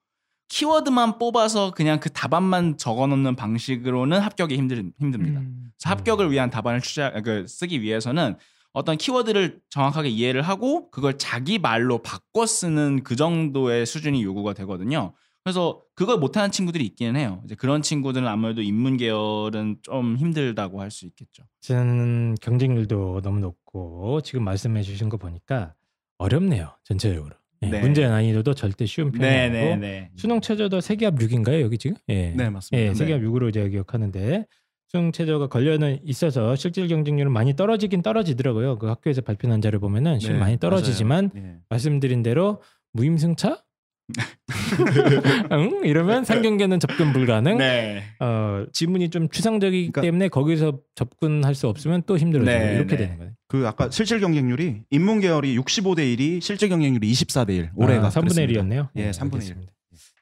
키워드만 0.48 1.18
뽑아서 1.18 1.72
그냥 1.72 2.00
그 2.00 2.10
답안만 2.10 2.78
적어놓는 2.78 3.36
방식으로는 3.36 4.18
합격이 4.20 4.56
힘들, 4.56 4.90
힘듭니다. 4.98 5.40
음. 5.40 5.70
합격을 5.84 6.30
위한 6.30 6.50
답안을 6.50 6.80
추자, 6.80 7.12
그, 7.22 7.46
쓰기 7.46 7.82
위해서는 7.82 8.36
어떤 8.72 8.96
키워드를 8.96 9.60
정확하게 9.70 10.08
이해를 10.08 10.42
하고 10.42 10.90
그걸 10.90 11.18
자기 11.18 11.58
말로 11.58 11.98
바꿔 12.02 12.46
쓰는 12.46 13.02
그 13.02 13.16
정도의 13.16 13.86
수준이 13.86 14.22
요구가 14.22 14.52
되거든요. 14.54 15.12
그래서 15.44 15.80
그걸 15.94 16.18
못하는 16.18 16.50
친구들이 16.50 16.84
있기는 16.84 17.16
해요. 17.16 17.40
이제 17.44 17.54
그런 17.54 17.80
친구들은 17.80 18.26
아무래도 18.28 18.60
인문 18.60 18.98
계열은 18.98 19.78
좀 19.82 20.16
힘들다고 20.16 20.80
할 20.80 20.90
수 20.90 21.06
있겠죠. 21.06 21.44
저는 21.60 22.34
경쟁률도 22.42 23.20
너무 23.22 23.40
높고 23.40 24.20
지금 24.22 24.44
말씀해 24.44 24.82
주신 24.82 25.08
거 25.08 25.16
보니까 25.16 25.74
어렵네요. 26.18 26.76
전체적으로. 26.84 27.34
예, 27.62 27.66
네. 27.68 27.80
문제 27.80 28.06
난이도도 28.06 28.54
절대 28.54 28.86
쉬운 28.86 29.10
편이 29.10 29.26
아니고 29.26 29.76
네. 29.76 30.10
수능 30.16 30.40
최저도 30.40 30.80
세기압 30.80 31.16
6인가요 31.16 31.60
여기 31.60 31.78
지금? 31.78 31.96
예. 32.08 32.30
네 32.30 32.50
맞습니다. 32.50 32.82
예, 32.82 32.88
네. 32.88 32.94
세기압 32.94 33.20
6으로 33.22 33.52
제가 33.52 33.68
기억하는데 33.68 34.46
수능 34.86 35.12
최저가 35.12 35.48
걸려는 35.48 35.98
있어서 36.04 36.56
실질 36.56 36.88
경쟁률은 36.88 37.30
많이 37.32 37.54
떨어지긴 37.54 38.02
떨어지더라고요. 38.02 38.78
그 38.78 38.86
학교에서 38.86 39.20
발표한 39.20 39.60
자를 39.60 39.80
보면은 39.80 40.18
실 40.18 40.34
네, 40.34 40.38
많이 40.38 40.58
떨어지지만. 40.58 41.30
말씀드린 41.68 42.22
대로 42.22 42.62
무임승차? 42.92 43.62
응? 45.52 45.80
이러면 45.84 46.24
상경계는 46.24 46.80
접근 46.80 47.12
불가능. 47.12 47.58
네. 47.58 48.02
어, 48.20 48.64
지문이 48.72 49.10
좀 49.10 49.28
추상적이기 49.28 49.92
그러니까- 49.92 50.00
때문에 50.02 50.28
거기서 50.28 50.78
접근할 50.94 51.54
수 51.54 51.68
없으면 51.68 52.02
또 52.06 52.16
힘들어져요. 52.16 52.58
네, 52.58 52.74
이렇게 52.74 52.96
네. 52.96 53.04
되는 53.04 53.18
거예요. 53.18 53.32
그 53.48 53.66
아까 53.66 53.90
실질 53.90 54.20
경쟁률이 54.20 54.82
인문 54.90 55.20
계열이 55.20 55.56
65대 55.58 55.98
1이 56.16 56.40
실질 56.40 56.68
경쟁률이 56.68 57.10
24대 57.10 57.50
1. 57.50 57.70
올해가 57.76 58.06
아, 58.06 58.10
3분의 58.10 58.48
1이었네요. 58.50 58.88
예, 58.96 59.10
3분의 59.10 59.48
1. 59.48 59.56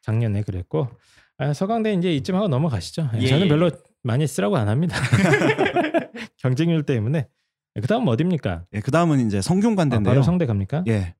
작년에 0.02 0.42
그랬고 0.42 0.88
아, 1.38 1.52
서강대 1.52 1.92
이제 1.94 2.12
이쯤 2.14 2.34
하고 2.34 2.48
넘어가시죠. 2.48 3.10
예, 3.16 3.22
예, 3.22 3.26
저는 3.28 3.46
예. 3.46 3.48
별로 3.48 3.70
많이 4.02 4.26
쓰라고 4.26 4.56
안 4.56 4.68
합니다. 4.68 4.96
경쟁률 6.38 6.84
때문에. 6.84 7.26
그다음 7.74 8.06
어디입니까? 8.08 8.64
예, 8.74 8.80
그다음은 8.80 9.26
이제 9.26 9.38
아, 9.38 9.40
성균관대인데요. 9.42 10.10
바로 10.12 10.22
성대 10.22 10.46
갑니까? 10.46 10.84
예. 10.88 11.14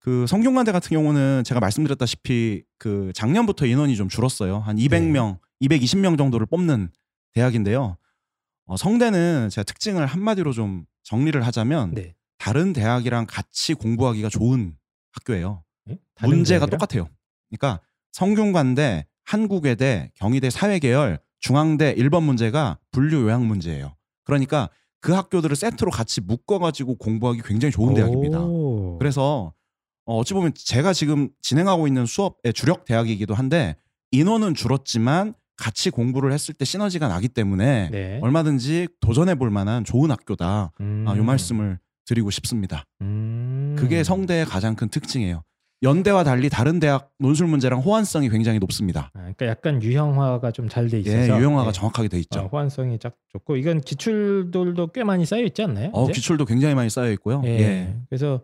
그 0.00 0.26
성균관대 0.26 0.72
같은 0.72 0.88
경우는 0.90 1.44
제가 1.44 1.60
말씀드렸다시피 1.60 2.64
그 2.78 3.12
작년부터 3.14 3.66
인원이 3.66 3.96
좀 3.96 4.08
줄었어요. 4.08 4.58
한 4.58 4.76
200명, 4.76 5.38
220명 5.62 6.16
정도를 6.16 6.46
뽑는 6.46 6.88
대학인데요. 7.32 7.96
어, 8.64 8.76
성대는 8.76 9.50
제가 9.50 9.64
특징을 9.64 10.06
한마디로 10.06 10.52
좀 10.52 10.86
정리를 11.02 11.40
하자면 11.46 11.94
네. 11.94 12.14
다른 12.38 12.72
대학이랑 12.72 13.26
같이 13.28 13.74
공부하기가 13.74 14.30
좋은 14.30 14.74
학교예요. 15.12 15.62
예? 15.90 15.98
다른 16.14 16.36
문제가 16.36 16.60
대학이랑? 16.60 16.78
똑같아요. 16.78 17.08
그러니까 17.50 17.82
성균관대, 18.12 19.06
한국외대, 19.24 20.12
경희대 20.14 20.48
사회계열, 20.48 21.20
중앙대 21.40 21.94
1번 21.96 22.22
문제가 22.22 22.78
분류 22.90 23.22
요양 23.22 23.46
문제예요. 23.46 23.94
그러니까 24.24 24.70
그 25.00 25.12
학교들을 25.12 25.54
세트로 25.56 25.90
같이 25.90 26.20
묶어가지고 26.22 26.96
공부하기 26.96 27.42
굉장히 27.44 27.72
좋은 27.72 27.94
대학입니다. 27.94 28.40
오. 28.40 28.98
그래서 28.98 29.52
어, 30.06 30.18
어찌 30.18 30.34
보면 30.34 30.52
제가 30.54 30.92
지금 30.92 31.28
진행하고 31.42 31.86
있는 31.86 32.06
수업의 32.06 32.52
주력 32.52 32.84
대학이기도 32.84 33.34
한데 33.34 33.76
인원은 34.12 34.54
줄었지만 34.54 35.34
같이 35.56 35.90
공부를 35.90 36.32
했을 36.32 36.54
때 36.54 36.64
시너지가 36.64 37.06
나기 37.08 37.28
때문에 37.28 37.90
네. 37.90 38.18
얼마든지 38.22 38.88
도전해 39.00 39.34
볼 39.34 39.50
만한 39.50 39.84
좋은 39.84 40.10
학교다. 40.10 40.72
음. 40.80 41.04
아, 41.06 41.16
요 41.16 41.22
말씀을 41.22 41.78
드리고 42.06 42.30
싶습니다. 42.30 42.84
음. 43.02 43.76
그게 43.78 44.02
성대의 44.02 44.46
가장 44.46 44.74
큰 44.74 44.88
특징이에요. 44.88 45.42
연대와 45.82 46.24
달리 46.24 46.50
다른 46.50 46.78
대학 46.78 47.10
논술 47.18 47.46
문제랑 47.46 47.80
호환성이 47.80 48.28
굉장히 48.28 48.58
높습니다. 48.58 49.10
아, 49.14 49.20
그러니까 49.20 49.46
약간 49.46 49.82
유형화가 49.82 50.50
좀 50.50 50.68
잘돼 50.68 50.98
예, 50.98 51.00
있어서 51.00 51.38
유형화가 51.38 51.68
예. 51.68 51.72
정확하게 51.72 52.08
돼 52.08 52.18
있죠. 52.18 52.40
어, 52.40 52.46
호환성이 52.48 52.98
딱 52.98 53.14
좋고 53.32 53.56
이건 53.56 53.80
기출들도 53.80 54.88
꽤 54.88 55.04
많이 55.04 55.24
쌓여 55.24 55.42
있지 55.42 55.62
않나요? 55.62 55.90
어? 55.92 56.06
기출도 56.08 56.44
굉장히 56.44 56.74
많이 56.74 56.90
쌓여 56.90 57.10
있고요. 57.12 57.40
예. 57.44 57.48
예, 57.48 57.96
그래서 58.10 58.42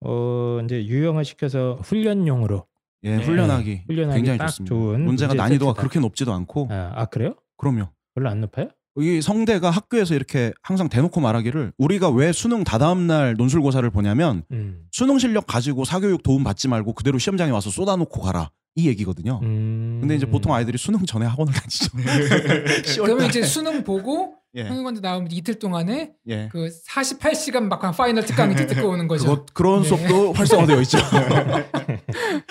어 0.00 0.60
이제 0.64 0.84
유형화 0.84 1.22
시켜서 1.22 1.78
훈련용으로 1.82 2.66
예, 3.04 3.10
예, 3.10 3.16
훈련하기 3.16 3.82
훈련하기 3.86 4.16
굉장히 4.18 4.38
딱 4.38 4.48
좋습니다. 4.48 4.74
좋은 4.74 5.04
문제가 5.04 5.28
문제 5.28 5.42
난이도가 5.42 5.70
세트다. 5.70 5.80
그렇게 5.80 6.00
높지도 6.00 6.32
않고, 6.32 6.68
아, 6.70 6.92
아 6.94 7.04
그래요? 7.06 7.34
그럼요. 7.56 7.88
별로 8.14 8.28
안 8.28 8.40
높아요? 8.40 8.68
이 8.98 9.20
성대가 9.20 9.70
학교에서 9.70 10.14
이렇게 10.14 10.52
항상 10.62 10.88
대놓고 10.88 11.20
말하기를 11.20 11.72
우리가 11.76 12.08
왜 12.08 12.32
수능 12.32 12.64
다다음 12.64 13.06
날 13.06 13.34
논술고사를 13.36 13.88
보냐면 13.90 14.42
음. 14.52 14.86
수능 14.90 15.18
실력 15.18 15.46
가지고 15.46 15.84
사교육 15.84 16.22
도움 16.22 16.44
받지 16.44 16.66
말고 16.66 16.94
그대로 16.94 17.18
시험장에 17.18 17.50
와서 17.50 17.68
쏟아놓고 17.68 18.22
가라 18.22 18.50
이 18.76 18.88
얘기거든요. 18.88 19.40
음. 19.42 19.98
근데 20.00 20.14
이제 20.14 20.26
보통 20.26 20.52
아이들이 20.54 20.76
수능 20.78 21.04
전에 21.06 21.24
학원을 21.26 21.52
다니죠. 21.52 21.86
10월 23.00 23.04
그러면. 23.04 23.26
이제 23.26 23.42
수능 23.42 23.82
보고 23.82 24.34
예, 24.54 24.62
한국관대 24.62 25.00
나오면 25.00 25.32
이틀 25.32 25.58
동안에 25.58 26.12
예. 26.28 26.48
그 26.52 26.68
48시간 26.88 27.64
막한 27.64 27.92
final 27.92 28.24
특강 28.24 28.50
이렇게 28.50 28.66
듣고 28.66 28.88
오는 28.90 29.08
거죠. 29.08 29.24
그것 29.28 29.54
그런 29.54 29.82
네. 29.82 29.88
수업도 29.88 30.32
활성화되어 30.34 30.80
있죠. 30.82 30.98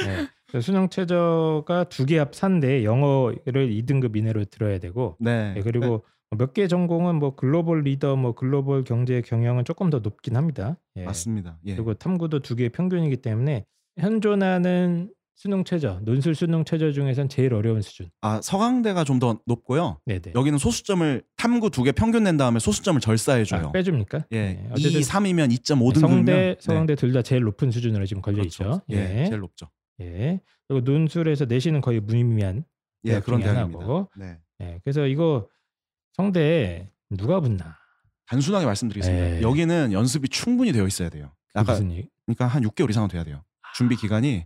네. 0.04 0.28
그래서 0.48 0.66
수능 0.66 0.90
최저가 0.90 1.86
두 1.90 2.06
개 2.06 2.18
합 2.20 2.34
산데 2.36 2.84
영어를 2.84 3.70
2등급 3.72 4.16
이내로 4.18 4.46
들어야 4.46 4.80
되고 4.80 5.16
네. 5.20 5.54
예, 5.58 5.62
그리고 5.62 6.04
몇 6.38 6.54
개 6.54 6.68
전공은 6.68 7.16
뭐 7.16 7.36
글로벌 7.36 7.84
리더, 7.84 8.16
뭐 8.16 8.34
글로벌 8.34 8.84
경제 8.84 9.22
경영은 9.22 9.64
조금 9.64 9.90
더 9.90 10.00
높긴 10.00 10.36
합니다. 10.36 10.78
예. 10.98 11.04
맞습니다. 11.04 11.60
예. 11.66 11.76
그리고 11.76 11.94
탐구도 11.94 12.40
두 12.40 12.56
개의 12.56 12.70
평균이기 12.70 13.18
때문에 13.18 13.66
현존하는 13.98 15.10
수능 15.36 15.64
최저, 15.66 16.00
논술 16.04 16.34
수능 16.34 16.64
최저 16.64 16.92
중에선 16.94 17.28
제일 17.30 17.54
어려운 17.54 17.82
수준. 17.82 18.10
아 18.22 18.40
서강대가 18.42 19.04
좀 19.04 19.20
더 19.20 19.40
높고요. 19.46 20.00
네네. 20.06 20.32
여기는 20.34 20.58
소수점을 20.58 21.24
탐구 21.36 21.70
두 21.72 21.84
개 21.84 21.92
평균 21.92 22.24
낸 22.24 22.38
다음에 22.38 22.60
소수점을 22.60 23.00
절사해줘요. 23.02 23.68
아, 23.68 23.72
빼줍니까? 23.72 24.26
예, 24.32 24.54
네, 24.54 24.70
2, 24.78 24.82
3이면 25.02 25.52
2.5등급이면 25.60 26.00
성대, 26.00 26.56
서강대 26.60 26.96
둘다 26.96 27.22
제일 27.22 27.44
높은 27.44 27.70
수준으로 27.72 28.06
지금 28.06 28.22
걸려 28.22 28.44
있죠. 28.44 28.82
예, 28.92 29.22
예. 29.24 29.26
제일 29.30 29.40
높죠. 29.40 29.70
예. 30.02 30.40
그리고 30.68 30.90
논술에서 30.90 31.46
내신은 31.46 31.82
거의 31.82 32.00
무의미한. 32.00 32.64
예, 33.06 33.20
그런 33.20 33.42
대학입니다. 33.42 33.86
네. 34.18 34.40
예. 34.62 34.80
그래서 34.84 35.06
이거 35.06 35.48
성대 36.14 36.90
누가 37.10 37.40
붙나? 37.40 37.78
단순하게 38.28 38.66
말씀드리겠습니다. 38.66 39.38
예. 39.38 39.42
여기는 39.42 39.92
연습이 39.92 40.30
충분히 40.30 40.72
되어 40.72 40.88
있어야 40.88 41.10
돼요. 41.10 41.32
아까? 41.54 41.76
그러니까 41.78 42.48
한 42.48 42.64
6개월 42.64 42.90
이상은 42.90 43.10
돼야 43.10 43.24
돼요. 43.24 43.44
준비 43.76 43.96
기간이 43.96 44.46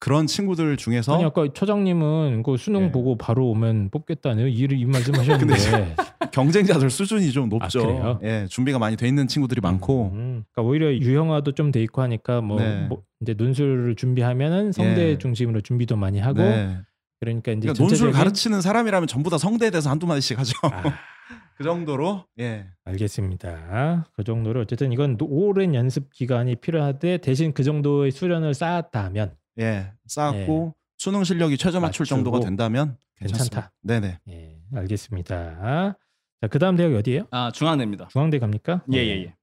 그런 0.00 0.26
친구들 0.26 0.76
중에서 0.78 1.14
아니 1.14 1.24
아까 1.24 1.46
처장님은 1.52 2.42
그 2.42 2.56
수능 2.56 2.84
예. 2.84 2.90
보고 2.90 3.16
바로 3.18 3.48
오면 3.50 3.90
뽑겠다는 3.90 4.48
이, 4.48 4.66
이 4.70 4.84
말씀 4.86 5.14
하셨는데 5.14 5.94
경쟁자들 6.32 6.88
수준이 6.90 7.30
좀 7.32 7.48
높죠. 7.50 8.00
아? 8.02 8.18
예, 8.22 8.46
준비가 8.48 8.78
많이 8.78 8.96
돼 8.96 9.06
있는 9.06 9.28
친구들이 9.28 9.60
많고 9.60 10.10
음, 10.14 10.44
그러니까 10.52 10.62
오히려 10.62 10.92
유형화도 10.92 11.52
좀 11.52 11.70
돼 11.70 11.82
있고 11.82 12.00
하니까 12.02 12.40
뭐, 12.40 12.58
네. 12.60 12.86
뭐 12.88 13.02
이제 13.20 13.34
논술을 13.34 13.94
준비하면은 13.96 14.72
성대 14.72 15.10
예. 15.10 15.18
중심으로 15.18 15.60
준비도 15.60 15.96
많이 15.96 16.18
하고 16.18 16.40
네. 16.40 16.78
그러니까 17.20 17.52
이제 17.52 17.60
그러니까 17.68 17.82
논술 17.84 18.10
전체적인- 18.10 18.12
가르치는 18.14 18.60
사람이라면 18.62 19.06
전부 19.06 19.28
다 19.28 19.36
성대에 19.36 19.70
대해서 19.70 19.90
한두 19.90 20.06
마디씩 20.06 20.38
하죠. 20.38 20.52
아, 20.62 20.82
그 21.58 21.62
정도로 21.64 22.24
예. 22.38 22.64
알겠습니다. 22.86 24.06
그 24.16 24.24
정도로 24.24 24.62
어쨌든 24.62 24.92
이건 24.92 25.18
노- 25.18 25.26
오랜 25.26 25.74
연습 25.74 26.10
기간이 26.14 26.56
필요하되 26.56 27.18
대신 27.18 27.52
그 27.52 27.62
정도의 27.62 28.10
수련을 28.12 28.54
쌓았다면 28.54 29.34
예. 29.60 29.92
쌓았고 30.06 30.74
수능 30.98 31.24
실력이 31.24 31.56
최저 31.56 31.80
맞출 31.80 32.04
맞추고 32.04 32.16
정도가 32.16 32.40
된다면 32.40 32.96
괜찮습니다. 33.18 33.70
괜찮다. 33.70 33.72
네네. 33.82 34.18
예, 34.28 34.56
알겠습니다. 34.74 35.96
자, 36.40 36.46
그다음 36.48 36.76
대학 36.76 36.92
어디예요? 36.94 37.26
아 37.30 37.50
중앙대입니다. 37.52 38.08
중앙대 38.10 38.38
갑니까? 38.38 38.82
네. 38.88 38.98
예예 38.98 39.24
예. 39.24 39.34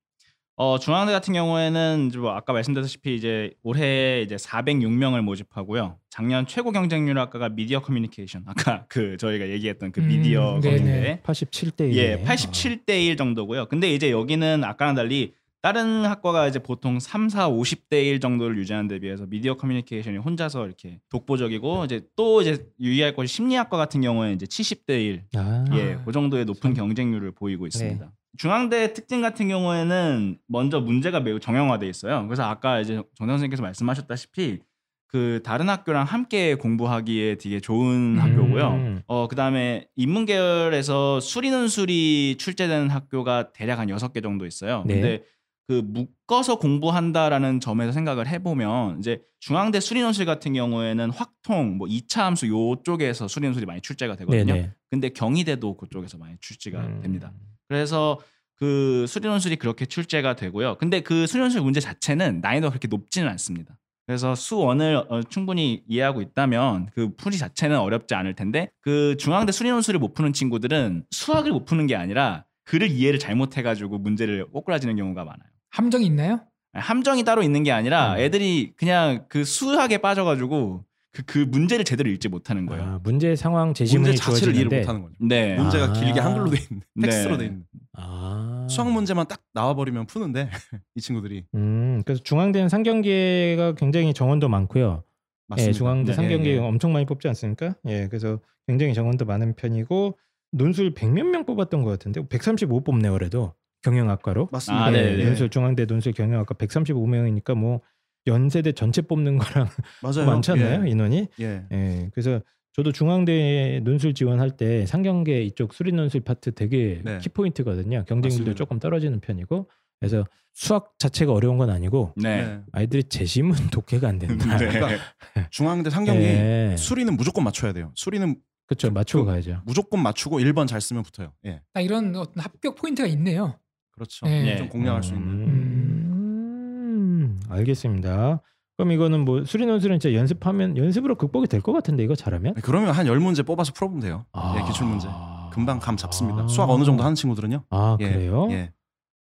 어 0.55 0.79
중앙대 0.79 1.12
같은 1.13 1.36
경우에는 1.36 2.07
이제 2.09 2.17
뭐 2.17 2.31
아까 2.31 2.51
말씀드렸다시피 2.51 3.15
이제 3.15 3.51
올해 3.62 4.21
이제 4.24 4.36
406명을 4.38 5.21
모집하고요. 5.21 6.00
작년 6.09 6.47
최고 6.47 6.71
경쟁률 6.71 7.19
학과가 7.19 7.50
미디어 7.50 7.79
커뮤니케이션. 7.81 8.43
아까 8.47 8.86
그 8.89 9.17
저희가 9.17 9.50
얘기했던 9.50 9.91
그 9.91 10.01
음, 10.01 10.07
미디어 10.07 10.59
네네. 10.59 10.77
거인데 10.77 11.21
87대 11.24 11.81
1. 11.91 11.95
예, 11.97 12.24
87대 12.24 13.05
1 13.05 13.17
정도고요. 13.17 13.67
근데 13.67 13.93
이제 13.93 14.09
여기는 14.09 14.63
아까랑 14.63 14.95
달리 14.95 15.33
다른 15.67 16.05
학과가 16.05 16.47
이제 16.47 16.59
보통 16.59 16.97
3, 16.97 17.27
4, 17.27 17.50
50대 17.50 18.05
1 18.05 18.21
정도를 18.21 18.57
유지하는 18.57 18.88
데 18.88 19.00
비해서 19.00 19.25
미디어 19.25 19.57
커뮤니케이션이 19.57 20.15
혼자서 20.17 20.65
이렇게 20.65 21.01
독보적이고 21.09 21.83
이제 21.83 22.00
또 22.15 22.41
이제 22.41 22.65
유의할 22.79 23.13
것이 23.13 23.33
심리학과 23.33 23.75
같은 23.75 24.00
경우에는 24.00 24.36
이제 24.36 24.45
70대 24.45 24.91
1 24.91 25.24
아, 25.36 25.65
예, 25.74 26.00
그 26.05 26.13
정도의 26.13 26.45
높은 26.45 26.74
참. 26.74 26.88
경쟁률을 26.88 27.33
보이고 27.33 27.67
있습니다. 27.67 28.05
네. 28.05 28.12
중앙대 28.38 28.93
특징 28.93 29.19
같은 29.19 29.50
경우에는 29.50 30.38
먼저 30.47 30.79
문제가 30.79 31.19
매우 31.19 31.38
정형화돼 31.38 31.86
있어요. 31.89 32.25
그래서 32.27 32.43
아까 32.43 32.79
이제 32.79 33.01
정 33.15 33.27
선생님께서 33.27 33.62
말씀하셨다시피 33.62 34.59
그 35.07 35.41
다른 35.43 35.67
학교랑 35.67 36.05
함께 36.05 36.55
공부하기에 36.55 37.36
되게 37.36 37.59
좋은 37.59 38.15
음. 38.15 38.19
학교고요. 38.19 39.01
어 39.07 39.27
그다음에 39.27 39.89
인문 39.97 40.25
계열에서 40.25 41.19
수리논술이 41.19 42.38
출제되는 42.39 42.89
학교가 42.89 43.51
대략 43.51 43.79
한 43.79 43.89
여섯 43.89 44.13
개 44.13 44.21
정도 44.21 44.45
있어요. 44.45 44.83
네. 44.86 44.93
근데 44.93 45.24
그 45.67 45.81
묶어서 45.86 46.59
공부한다라는 46.59 47.59
점에서 47.59 47.91
생각을 47.91 48.27
해보면 48.27 49.00
이제 49.00 49.21
중앙대 49.41 49.81
수리논술 49.81 50.25
같은 50.25 50.53
경우에는 50.53 51.09
확통, 51.09 51.77
뭐 51.77 51.88
2차 51.88 52.21
함수 52.21 52.47
요쪽에서 52.47 53.27
수리논술이 53.27 53.65
많이 53.65 53.81
출제가 53.81 54.15
되거든요. 54.15 54.53
네네. 54.53 54.71
근데 54.89 55.09
경희대도 55.09 55.75
그쪽에서 55.75 56.17
많이 56.17 56.36
출제가 56.39 56.79
음. 56.79 57.01
됩니다. 57.01 57.33
그래서 57.67 58.17
그 58.55 59.05
수리논술이 59.07 59.57
그렇게 59.57 59.86
출제가 59.86 60.38
되고요. 60.38 60.75
근데 60.75 61.01
그 61.01 61.27
수리논술 61.27 61.62
문제 61.62 61.81
자체는 61.81 62.39
난이도가 62.41 62.71
그렇게 62.71 62.88
높지는 62.88 63.27
않습니다. 63.27 63.77
그래서 64.05 64.36
수원을 64.36 65.03
어, 65.09 65.21
충분히 65.24 65.83
이해하고 65.86 66.21
있다면 66.21 66.89
그 66.93 67.13
풀이 67.17 67.38
자체는 67.38 67.77
어렵지 67.77 68.15
않을 68.15 68.36
텐데 68.36 68.71
그 68.79 69.17
중앙대 69.19 69.51
수리논술을 69.51 70.00
못 70.00 70.13
푸는 70.13 70.31
친구들은 70.31 71.03
수학을 71.12 71.51
못 71.51 71.65
푸는 71.65 71.88
게 71.88 71.97
아니라 71.97 72.45
글을 72.63 72.89
이해를 72.89 73.19
잘못해가지고 73.19 73.97
문제를 73.97 74.45
꼬꾸라지는 74.45 74.95
경우가 74.95 75.25
많아요. 75.25 75.56
함정이 75.69 76.05
있나요? 76.05 76.41
함정이 76.74 77.24
따로 77.24 77.43
있는 77.43 77.63
게 77.63 77.71
아니라 77.71 78.13
음. 78.13 78.19
애들이 78.19 78.74
그냥 78.75 79.25
그 79.29 79.43
수학에 79.43 79.97
빠져가지고 79.97 80.86
그, 81.12 81.24
그 81.24 81.39
문제를 81.39 81.83
제대로 81.83 82.09
읽지 82.12 82.29
못하는 82.29 82.67
거예요. 82.67 82.83
아, 82.83 83.00
문제 83.01 83.36
상황 83.36 83.74
제시문이 83.74 84.09
문제 84.09 84.21
자체를 84.21 84.53
이해를 84.53 84.69
주어지는데 84.69 84.79
못하는 84.81 85.01
거죠. 85.01 85.15
네. 85.19 85.55
문제가 85.55 85.86
아. 85.86 85.93
길게 85.93 86.19
한글로 86.19 86.50
돼 86.51 86.57
있는 86.62 86.83
네. 86.93 87.07
텍스트로 87.07 87.38
돼 87.38 87.45
있는 87.45 87.63
아. 87.93 88.67
수학 88.69 88.91
문제만 88.91 89.27
딱 89.27 89.41
나와 89.53 89.74
버리면 89.74 90.05
푸는데 90.05 90.50
이 90.95 91.01
친구들이 91.01 91.45
음, 91.55 92.03
그래서 92.05 92.21
중앙대는 92.21 92.69
상경계가 92.69 93.74
굉장히 93.75 94.13
정원도 94.13 94.47
많고요. 94.47 95.03
맞습니다. 95.47 95.69
예, 95.69 95.74
중앙대 95.74 96.12
네, 96.12 96.15
상경계 96.15 96.50
예, 96.51 96.55
예. 96.55 96.59
엄청 96.59 96.93
많이 96.93 97.05
뽑지 97.05 97.27
않습니까? 97.29 97.74
예, 97.88 98.07
그래서 98.09 98.39
굉장히 98.67 98.93
정원도 98.93 99.25
많은 99.25 99.55
편이고 99.55 100.17
논술 100.51 100.93
100몇 100.93 101.24
명 101.24 101.45
뽑았던 101.45 101.83
것 101.83 101.89
같은데 101.89 102.27
135 102.27 102.83
뽑네 102.83 103.09
그래도 103.09 103.53
경영학과로. 103.84 104.50
맞습니다. 104.51 104.86
아, 104.86 104.93
예, 104.93 105.01
네, 105.01 105.15
네. 105.17 105.25
논술 105.25 105.50
중앙대 105.50 105.86
논술 105.86 106.13
경영학과 106.13 106.55
135명이니까 106.55 107.55
뭐 107.55 107.81
연세대 108.25 108.74
전체 108.74 109.01
뽑는 109.01 109.38
거랑 109.38 109.67
맞아요. 110.03 110.29
않나요 110.29 110.86
예. 110.86 110.89
인원이? 110.89 111.27
예. 111.39 111.63
예, 111.72 112.10
그래서 112.13 112.41
저도 112.74 112.91
중앙대 112.91 113.79
논술 113.84 114.13
지원할 114.13 114.51
때 114.51 114.86
상경계 114.86 115.43
이쪽 115.43 115.74
수리 115.74 115.91
논술 115.91 116.22
파트 116.22 116.53
되게 116.53 117.01
네. 117.03 117.17
키포인트거든요. 117.19 118.03
경쟁률도 118.05 118.27
맞습니다. 118.43 118.53
조금 118.55 118.79
떨어지는 118.79 119.19
편이고 119.19 119.69
그래서 120.00 120.25
수학 120.53 120.93
자체가 121.00 121.31
어려운 121.34 121.57
건 121.57 121.69
아니고 121.69 122.13
네. 122.17 122.43
네. 122.46 122.62
아이들이 122.74 123.03
재심은 123.05 123.55
독해가 123.72 124.07
안 124.10 124.19
된다. 124.19 124.57
네. 124.57 124.67
그러니까 124.67 125.01
중앙대 125.50 125.89
상경이 125.89 126.19
예. 126.19 126.75
수리는 126.77 127.15
무조건 127.15 127.43
맞춰야 127.46 127.74
돼요. 127.74 127.91
수리는 127.96 128.36
그렇죠. 128.67 128.91
맞추고 128.91 129.24
그- 129.25 129.31
가야죠. 129.31 129.62
무조건 129.65 130.03
맞추고 130.03 130.39
1번 130.39 130.67
잘 130.67 130.81
쓰면 130.81 131.03
붙어요. 131.03 131.31
예. 131.46 131.62
딱 131.74 131.81
이런 131.81 132.13
어떤 132.15 132.43
합격 132.43 132.75
포인트가 132.75 133.07
있네요. 133.07 133.57
그렇죠. 133.97 134.25
네. 134.27 134.55
좀 134.57 134.69
공략할 134.69 135.01
수 135.03 135.13
있는. 135.15 135.27
음, 135.47 137.39
알겠습니다. 137.49 138.41
그럼 138.77 138.91
이거는 138.91 139.25
뭐 139.25 139.43
수리 139.43 139.65
논술은 139.65 139.99
진짜 139.99 140.15
연습하면 140.15 140.77
연습으로 140.77 141.15
극복이 141.15 141.47
될 141.47 141.61
것 141.61 141.73
같은데 141.73 142.03
이거 142.03 142.13
잘하면? 142.15 142.53
그러면 142.61 142.91
한 142.91 143.07
열 143.07 143.19
문제 143.19 143.41
뽑아서 143.41 143.73
풀어보면 143.73 144.01
돼요. 144.03 144.25
예, 144.59 144.63
기출 144.67 144.85
문제. 144.85 145.07
금방 145.51 145.79
감 145.79 145.97
잡습니다. 145.97 146.47
수학 146.47 146.69
어느 146.69 146.83
정도 146.83 147.01
하는 147.03 147.15
친구들은요. 147.15 147.63
아 147.71 147.97
예, 147.99 148.09
그래요? 148.09 148.47
예. 148.51 148.71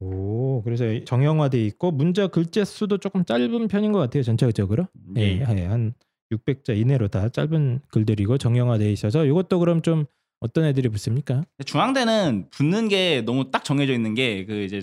오 0.01 0.61
그래서 0.65 0.85
정형화돼 1.05 1.63
있고 1.67 1.93
문자 1.93 2.27
글자 2.27 2.65
수도 2.65 2.99
조금 2.99 3.25
짧은 3.25 3.69
편인 3.69 3.93
것 3.93 4.01
같아요 4.01 4.25
전체적으로. 4.25 4.89
예, 5.17 5.23
예. 5.23 5.47
예, 5.57 5.65
한 5.67 5.95
600자 6.33 6.77
이내로 6.77 7.07
다 7.09 7.29
짧은 7.29 7.83
글들이고 7.93 8.39
정형화돼 8.39 8.91
있어서 8.91 9.25
이것도 9.25 9.61
그럼 9.61 9.83
좀 9.83 10.07
어떤 10.45 10.67
애들이 10.67 10.91
붙습니까? 10.91 11.43
중앙대는 11.65 12.49
붙는 12.51 12.89
게 12.89 13.23
너무 13.25 13.51
딱 13.51 13.65
정해져 13.65 13.95
있는 13.95 14.15
게 14.15 14.45
그 14.47 14.63
이제 14.63 14.83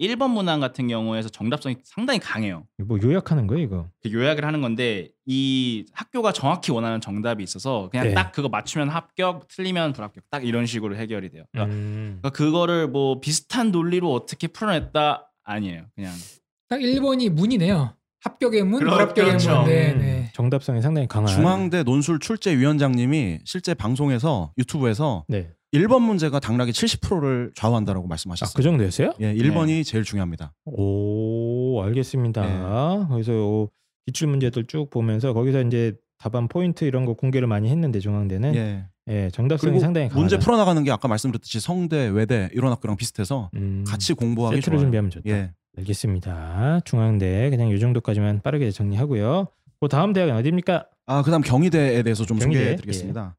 1번 0.00 0.30
문항 0.32 0.60
같은 0.60 0.88
경우에서 0.88 1.28
정답성이 1.28 1.76
상당히 1.84 2.18
강해요. 2.18 2.66
뭐 2.84 2.98
요약하는 3.02 3.46
거예요 3.46 3.62
이거? 3.64 3.88
그 4.02 4.12
요약을 4.12 4.44
하는 4.44 4.60
건데 4.60 5.10
이 5.24 5.86
학교가 5.92 6.32
정확히 6.32 6.72
원하는 6.72 7.00
정답이 7.00 7.42
있어서 7.42 7.88
그냥 7.90 8.08
네. 8.08 8.14
딱 8.14 8.32
그거 8.32 8.48
맞추면 8.48 8.88
합격, 8.90 9.46
틀리면 9.48 9.92
불합격. 9.94 10.24
딱 10.28 10.44
이런 10.44 10.66
식으로 10.66 10.96
해결이 10.96 11.30
돼요. 11.30 11.44
그러니까, 11.52 11.74
음. 11.74 12.18
그러니까 12.20 12.30
그거를 12.30 12.88
뭐 12.88 13.20
비슷한 13.20 13.70
논리로 13.70 14.12
어떻게 14.12 14.48
풀어냈다 14.48 15.30
아니에요. 15.44 15.86
그냥 15.94 16.12
딱 16.68 16.80
1번이 16.80 17.30
문이네요. 17.30 17.94
합격의 18.26 18.64
문, 18.64 18.80
그렇- 18.80 18.90
불합격의 18.92 19.24
그렇죠. 19.30 19.56
문. 19.60 19.64
네, 19.68 19.92
음, 19.92 19.98
네. 20.00 20.30
정답성이 20.34 20.82
상당히 20.82 21.06
강한. 21.06 21.28
중앙대 21.32 21.82
논술 21.84 22.18
출제 22.18 22.56
위원장님이 22.58 23.38
실제 23.44 23.72
방송에서 23.74 24.52
유튜브에서 24.58 25.24
네. 25.28 25.50
1번 25.72 26.00
문제가 26.02 26.40
당락의 26.40 26.72
70%를 26.72 27.52
좌우한다라고 27.54 28.06
말씀하셨어요. 28.06 28.50
아 28.52 28.56
그 28.56 28.62
정도였어요? 28.62 29.12
예, 29.20 29.34
1번이 29.34 29.84
제일 29.84 30.04
중요합니다. 30.04 30.52
오 30.64 31.80
알겠습니다. 31.82 32.42
네. 32.42 33.06
그래서 33.10 33.32
요 33.32 33.68
기출 34.06 34.28
문제들 34.28 34.66
쭉 34.66 34.90
보면서 34.90 35.32
거기서 35.32 35.62
이제 35.62 35.94
답안 36.18 36.48
포인트 36.48 36.84
이런 36.84 37.04
거 37.04 37.14
공개를 37.14 37.46
많이 37.48 37.68
했는데 37.68 37.98
중앙대는 38.00 38.54
예, 38.54 38.84
예. 39.08 39.30
정답성이 39.32 39.80
상당히 39.80 40.08
강하다. 40.08 40.20
문제 40.20 40.38
풀어나가는 40.38 40.82
게 40.84 40.90
아까 40.90 41.08
말씀드렸듯이 41.08 41.60
성대, 41.60 42.06
외대 42.08 42.48
이런 42.54 42.72
학교랑 42.72 42.96
비슷해서 42.96 43.50
음, 43.54 43.84
같이 43.86 44.14
공부하기 44.14 44.56
세트로 44.56 44.76
좋아요. 44.76 44.84
준비하면 44.84 45.10
좋다. 45.10 45.28
예. 45.30 45.52
알겠습니다. 45.78 46.80
중앙대 46.84 47.50
그냥 47.50 47.68
이 47.68 47.78
정도까지만 47.78 48.42
빠르게 48.42 48.70
정리하고요. 48.70 49.48
그 49.80 49.88
다음 49.88 50.12
대학은 50.12 50.34
어디입니까? 50.34 50.86
아, 51.06 51.22
그다음 51.22 51.42
경희대에 51.42 52.02
대해서 52.02 52.24
좀 52.24 52.38
경희대? 52.38 52.58
소개해 52.58 52.76
드리겠습니다. 52.76 53.36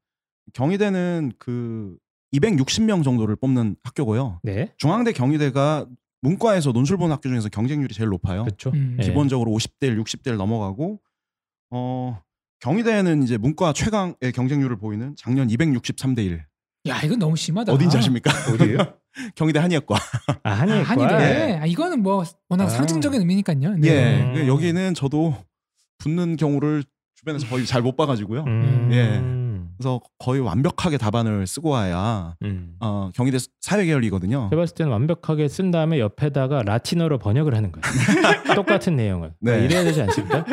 경희대는 0.53 1.33
그 1.39 1.97
260명 2.33 3.03
정도를 3.03 3.35
뽑는 3.35 3.75
학교고요. 3.83 4.39
네, 4.43 4.73
중앙대 4.77 5.11
경희대가 5.11 5.87
문과에서 6.21 6.71
논술 6.71 6.97
보는 6.97 7.13
학교 7.13 7.29
중에서 7.29 7.49
경쟁률이 7.49 7.93
제일 7.93 8.09
높아요. 8.09 8.43
그렇죠. 8.43 8.71
음. 8.71 8.97
예. 8.99 9.03
기본적으로 9.03 9.51
50대 9.51 9.83
1, 9.87 10.01
60대 10.03 10.27
1 10.31 10.37
넘어가고 10.37 10.99
어 11.71 12.21
경희대는 12.59 13.23
이제 13.23 13.37
문과 13.37 13.73
최강의 13.73 14.31
경쟁률을 14.33 14.77
보이는 14.77 15.15
작년 15.17 15.47
263대 15.47 16.19
1. 16.25 16.45
야, 16.87 17.01
이건 17.01 17.19
너무 17.19 17.35
심하다. 17.35 17.73
어딘지 17.73 17.97
아십니까? 17.97 18.31
어디예요? 18.53 18.77
경희대 19.35 19.59
한의학과. 19.59 19.95
아 20.43 20.51
한의과. 20.51 20.83
한이래. 20.83 21.59
아, 21.61 21.65
이거는 21.65 22.01
뭐 22.03 22.23
워낙 22.49 22.65
아. 22.65 22.69
상징적인 22.69 23.19
의미니까요. 23.19 23.75
네. 23.77 23.87
예. 23.89 24.21
음. 24.23 24.33
그 24.35 24.47
여기는 24.47 24.93
저도 24.93 25.35
붙는 25.99 26.35
경우를 26.37 26.83
주변에서 27.15 27.47
거의 27.47 27.65
잘 27.65 27.81
못 27.81 27.95
봐가지고요. 27.95 28.43
음, 28.45 28.89
예. 28.91 29.37
그래서 29.77 29.99
거의 30.19 30.41
완벽하게 30.41 30.97
답안을 30.97 31.45
쓰고 31.47 31.69
와야 31.69 32.35
음. 32.43 32.75
어, 32.79 33.09
경희대 33.13 33.37
사회계열이거든요. 33.61 34.47
제가 34.51 34.61
봤을 34.61 34.75
때는 34.75 34.91
완벽하게 34.91 35.47
쓴 35.47 35.69
다음에 35.71 35.99
옆에다가 35.99 36.63
라틴어로 36.63 37.17
번역을 37.19 37.55
하는 37.55 37.71
거예요. 37.71 37.83
똑같은 38.55 38.95
내용을. 38.95 39.33
네. 39.39 39.51
아, 39.51 39.55
이래야 39.57 39.83
되지 39.83 40.01
않습니까? 40.03 40.45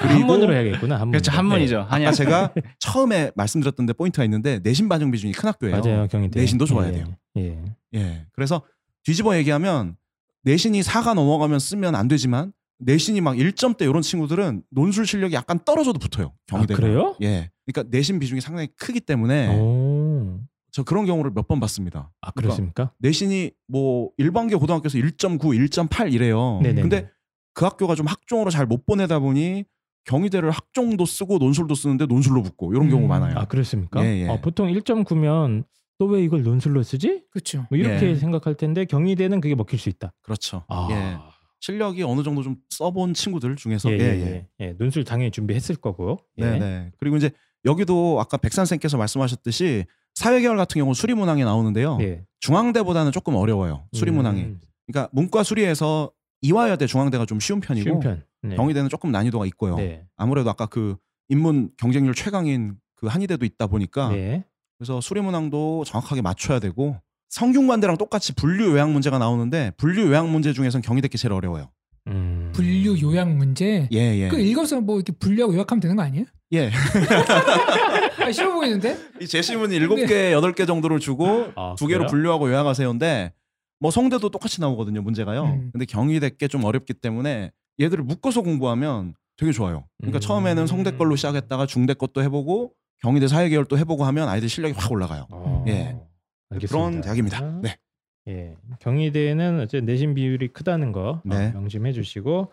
그리고- 0.00 0.20
한문으로 0.20 0.52
해야겠구나. 0.54 0.94
한문. 0.96 1.12
그렇죠 1.12 1.30
한문이죠. 1.32 1.80
한이 1.88 2.04
아까 2.06 2.12
제가 2.12 2.52
처음에 2.80 3.30
말씀드렸던데 3.34 3.92
포인트가 3.92 4.24
있는데 4.24 4.58
내신 4.62 4.88
반영 4.88 5.10
비중이 5.10 5.32
큰 5.32 5.48
학교예요. 5.48 5.80
맞아요, 5.80 6.08
경희대. 6.08 6.40
내신도 6.40 6.64
좋아야 6.66 6.88
예, 6.88 6.92
돼요. 6.92 7.06
예. 7.36 7.58
예. 7.94 8.26
그래서 8.32 8.62
뒤집어 9.04 9.36
얘기하면 9.36 9.96
내신이 10.42 10.80
4가 10.80 11.14
넘어가면 11.14 11.58
쓰면 11.58 11.94
안 11.94 12.08
되지만 12.08 12.52
내신이 12.78 13.20
막 13.20 13.36
1점대 13.36 13.82
이런 13.82 14.00
친구들은 14.00 14.62
논술 14.70 15.06
실력이 15.06 15.34
약간 15.34 15.58
떨어져도 15.64 15.98
붙어요. 15.98 16.32
경희대가. 16.46 16.78
아, 16.78 16.80
그래요? 16.80 17.14
예. 17.22 17.50
그러니까 17.66 17.90
내신 17.94 18.18
비중이 18.18 18.40
상당히 18.40 18.68
크기 18.76 19.00
때문에 19.00 19.48
오. 19.56 20.40
저 20.72 20.82
그런 20.82 21.04
경우를 21.04 21.30
몇 21.34 21.46
번 21.46 21.60
봤습니다. 21.60 22.10
아 22.22 22.30
그러니까 22.30 22.40
그렇습니까? 22.42 22.92
내신이 23.00 23.50
뭐 23.68 24.10
일반계 24.16 24.54
고등학교에서 24.56 24.96
1.9, 24.98 25.40
1.8 25.68 26.12
이래요. 26.12 26.60
네네네. 26.62 26.80
근데 26.82 27.10
그 27.52 27.64
학교가 27.64 27.94
좀 27.96 28.06
학종으로 28.06 28.50
잘 28.50 28.64
못 28.66 28.86
보내다 28.86 29.18
보니 29.18 29.64
경희대를 30.04 30.50
학종도 30.50 31.04
쓰고 31.06 31.38
논술도 31.38 31.74
쓰는데 31.74 32.06
논술로 32.06 32.42
붙고 32.42 32.72
이런 32.72 32.88
경우 32.88 33.04
음. 33.04 33.08
많아요. 33.08 33.34
아 33.36 33.44
그렇습니까? 33.46 34.04
예, 34.04 34.22
예. 34.22 34.28
어, 34.28 34.40
보통 34.40 34.68
1.9면 34.72 35.64
또 35.98 36.06
왜 36.06 36.22
이걸 36.24 36.42
논술로 36.42 36.82
쓰지? 36.82 37.24
그렇죠. 37.30 37.66
뭐 37.68 37.78
이렇게 37.78 38.08
예. 38.10 38.14
생각할 38.16 38.54
텐데 38.54 38.86
경희대는 38.86 39.40
그게 39.42 39.54
먹힐 39.54 39.78
수 39.78 39.88
있다. 39.90 40.12
그렇죠. 40.22 40.64
아. 40.68 40.88
예. 40.90 41.18
실력이 41.60 42.02
어느 42.04 42.22
정도 42.22 42.42
좀 42.42 42.56
써본 42.70 43.12
친구들 43.12 43.54
중에서 43.56 43.90
예, 43.92 43.98
예, 43.98 44.00
예, 44.00 44.06
예. 44.06 44.48
예. 44.60 44.66
예, 44.66 44.72
논술 44.78 45.04
당연히 45.04 45.30
준비했을 45.30 45.76
거고. 45.76 46.18
예. 46.38 46.44
네, 46.52 46.58
네. 46.58 46.92
그리고 46.98 47.18
이제 47.18 47.30
여기도 47.66 48.18
아까 48.18 48.38
백산 48.38 48.64
쌤께서 48.64 48.96
말씀하셨듯이 48.96 49.84
사회계열 50.14 50.56
같은 50.56 50.80
경우 50.80 50.94
수리문항에 50.94 51.44
나오는데요. 51.44 51.98
예. 52.00 52.24
중앙대보다는 52.40 53.12
조금 53.12 53.34
어려워요. 53.34 53.84
수리문항이. 53.92 54.40
음, 54.42 54.60
그러니까 54.86 55.10
문과 55.12 55.42
수리에서 55.42 56.10
이화여대 56.40 56.86
중앙대가 56.86 57.26
좀 57.26 57.38
쉬운 57.40 57.60
편이고 57.60 57.84
쉬운 57.84 58.00
편. 58.00 58.24
네. 58.42 58.56
경희대는 58.56 58.88
조금 58.88 59.12
난이도가 59.12 59.46
있고요. 59.46 59.76
네. 59.76 60.04
아무래도 60.16 60.50
아까 60.50 60.66
그 60.66 60.96
인문 61.28 61.70
경쟁률 61.76 62.14
최강인 62.14 62.76
그 62.96 63.06
한의대도 63.06 63.44
있다 63.44 63.66
보니까 63.66 64.10
네. 64.10 64.44
그래서 64.78 65.00
수리문항도 65.00 65.84
정확하게 65.84 66.22
맞춰야 66.22 66.58
되고 66.58 66.96
성균관대랑 67.28 67.96
똑같이 67.98 68.34
분류 68.34 68.70
요약 68.72 68.90
문제가 68.90 69.18
나오는데 69.18 69.72
분류 69.76 70.06
요약 70.08 70.28
문제 70.28 70.52
중에선 70.52 70.82
경희대께 70.82 71.16
제일 71.16 71.32
어려워요. 71.32 71.70
음. 72.08 72.50
분류 72.54 73.00
요약 73.00 73.30
문제. 73.30 73.88
예, 73.92 73.98
예. 73.98 74.28
그 74.28 74.40
읽어서 74.40 74.80
뭐 74.80 74.96
이렇게 74.96 75.12
분류하고 75.12 75.54
요약하면 75.54 75.80
되는 75.80 75.96
거 75.96 76.02
아니에요? 76.02 76.24
예. 76.52 76.70
아, 78.20 78.32
싫어 78.32 78.52
보이는데? 78.52 78.96
이 79.20 79.26
제시문이 79.26 79.78
7개, 79.78 80.32
8개 80.32 80.66
정도를 80.66 80.98
주고 80.98 81.52
아, 81.54 81.74
두 81.78 81.86
개로 81.86 82.00
그래요? 82.00 82.10
분류하고 82.10 82.50
요약하세요인데 82.50 83.32
뭐 83.78 83.90
성대도 83.90 84.28
똑같이 84.30 84.60
나오거든요, 84.60 85.02
문제가요. 85.02 85.44
음. 85.44 85.70
근데 85.72 85.84
경희대께 85.86 86.48
좀 86.48 86.64
어렵기 86.64 86.94
때문에 86.94 87.52
얘들을 87.80 88.04
묶어서 88.04 88.42
공부하면 88.42 89.14
되게 89.36 89.52
좋아요. 89.52 89.84
그러니까 89.98 90.18
음. 90.18 90.20
처음에는 90.20 90.66
성대 90.66 90.90
걸로 90.92 91.16
시작했다가 91.16 91.66
중대 91.66 91.94
것도 91.94 92.22
해보고 92.22 92.74
경희대 93.02 93.28
사회계열도 93.28 93.78
해보고 93.78 94.04
하면 94.04 94.28
아이들 94.28 94.48
실력이 94.48 94.74
확 94.76 94.92
올라가요. 94.92 95.26
어, 95.30 95.64
예. 95.68 95.98
알겠습니다. 96.50 96.68
그런 96.68 97.00
대학입니다. 97.00 97.60
네. 97.62 97.76
예. 98.28 98.54
경희대는 98.80 99.60
어째 99.60 99.80
내신 99.80 100.14
비율이 100.14 100.48
크다는 100.48 100.92
거 100.92 101.10
어, 101.10 101.22
네. 101.24 101.52
명심해 101.52 101.92
주시고 101.92 102.52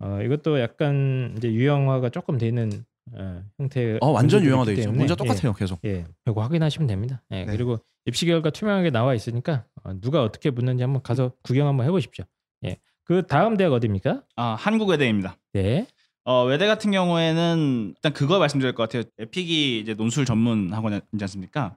어, 0.00 0.18
이것도 0.22 0.60
약간 0.60 1.34
이제 1.38 1.50
유형화가 1.50 2.10
조금 2.10 2.36
되는 2.36 2.70
어, 3.12 3.42
형태 3.56 3.98
어, 4.02 4.10
완전 4.10 4.44
유형화돼 4.44 4.74
있죠. 4.74 4.92
문제 4.92 5.14
똑같아요, 5.14 5.54
계속. 5.54 5.80
예, 5.84 5.88
예. 5.90 6.04
이거 6.26 6.42
확인하시면 6.42 6.86
됩니다. 6.86 7.22
예, 7.30 7.44
네. 7.44 7.52
그리고 7.52 7.78
입시 8.04 8.26
결과 8.26 8.50
투명하게 8.50 8.90
나와 8.90 9.14
있으니까 9.14 9.64
어, 9.84 9.98
누가 10.00 10.22
어떻게 10.22 10.50
붙는지 10.50 10.82
한번 10.82 11.02
가서 11.02 11.32
구경 11.42 11.66
한번 11.66 11.86
해보십시오. 11.86 12.24
예. 12.64 12.76
그 13.06 13.24
다음 13.26 13.56
대학 13.56 13.72
어디입니까? 13.72 14.22
아 14.34 14.56
한국외대입니다. 14.58 15.36
네. 15.52 15.86
어, 16.24 16.44
외대 16.44 16.66
같은 16.66 16.90
경우에는 16.90 17.94
일단 17.96 18.12
그거 18.12 18.40
말씀드릴 18.40 18.74
것 18.74 18.82
같아요. 18.82 19.04
에픽이 19.18 19.78
이제 19.78 19.94
논술 19.94 20.24
전문 20.26 20.72
학원이지 20.72 21.04
않습니까? 21.20 21.76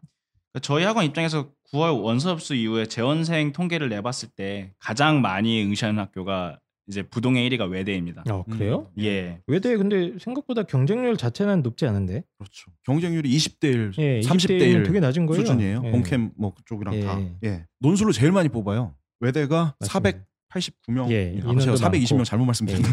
그러니까 0.51 0.59
저희 0.63 0.83
학원 0.83 1.05
입장에서 1.05 1.51
9월 1.71 2.01
원서흡수 2.01 2.55
이후에 2.55 2.87
재원생 2.87 3.51
통계를 3.53 3.89
내봤을 3.89 4.29
때 4.35 4.73
가장 4.79 5.21
많이 5.21 5.63
응시하는 5.63 5.99
학교가 5.99 6.59
이제 6.87 7.03
부동의 7.03 7.47
1위가 7.47 7.69
외대입니다. 7.69 8.23
어 8.31 8.43
그래요? 8.49 8.87
음. 8.97 9.03
예. 9.03 9.39
외대 9.45 9.77
근데 9.77 10.15
생각보다 10.19 10.63
경쟁률 10.63 11.15
자체는 11.15 11.61
높지 11.61 11.85
않은데. 11.85 12.23
그렇죠. 12.39 12.71
경쟁률이 12.85 13.29
20대 13.29 13.65
1, 13.65 13.91
예, 13.99 14.19
30대 14.21 14.57
20대 14.57 14.61
1 14.61 14.81
1은 14.81 14.85
되게 14.87 14.99
낮은 14.99 15.27
거예요. 15.27 15.41
수준이에요. 15.41 15.81
예. 15.85 15.91
본캠 15.91 16.31
뭐 16.35 16.55
그쪽이랑 16.55 16.95
예. 16.95 17.01
다. 17.01 17.19
예. 17.43 17.65
논술로 17.81 18.11
제일 18.11 18.31
많이 18.31 18.49
뽑아요. 18.49 18.95
외대가 19.19 19.75
맞습니다. 19.79 20.25
489명. 20.53 21.09
예, 21.11 21.35
아, 21.37 21.41
제가 21.41 21.51
인원도 21.51 21.73
420명 21.75 22.11
많고. 22.13 22.23
잘못 22.23 22.45
말씀드렸네. 22.45 22.87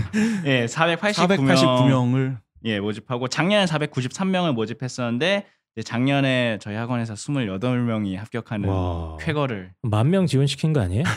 예, 0.45 0.66
489명 0.66 1.55
489명을 1.55 2.38
예, 2.64 2.81
모집하고 2.81 3.29
작년에 3.29 3.64
493명을 3.66 4.53
모집했었는데 4.53 5.47
작년에 5.85 6.59
저희 6.61 6.75
학원에서 6.75 7.14
28명이 7.14 8.16
합격하는 8.16 8.69
와. 8.69 9.16
쾌거를 9.21 9.73
만 9.83 10.11
명 10.11 10.27
지원시킨 10.27 10.73
거 10.73 10.81
아니에요? 10.81 11.03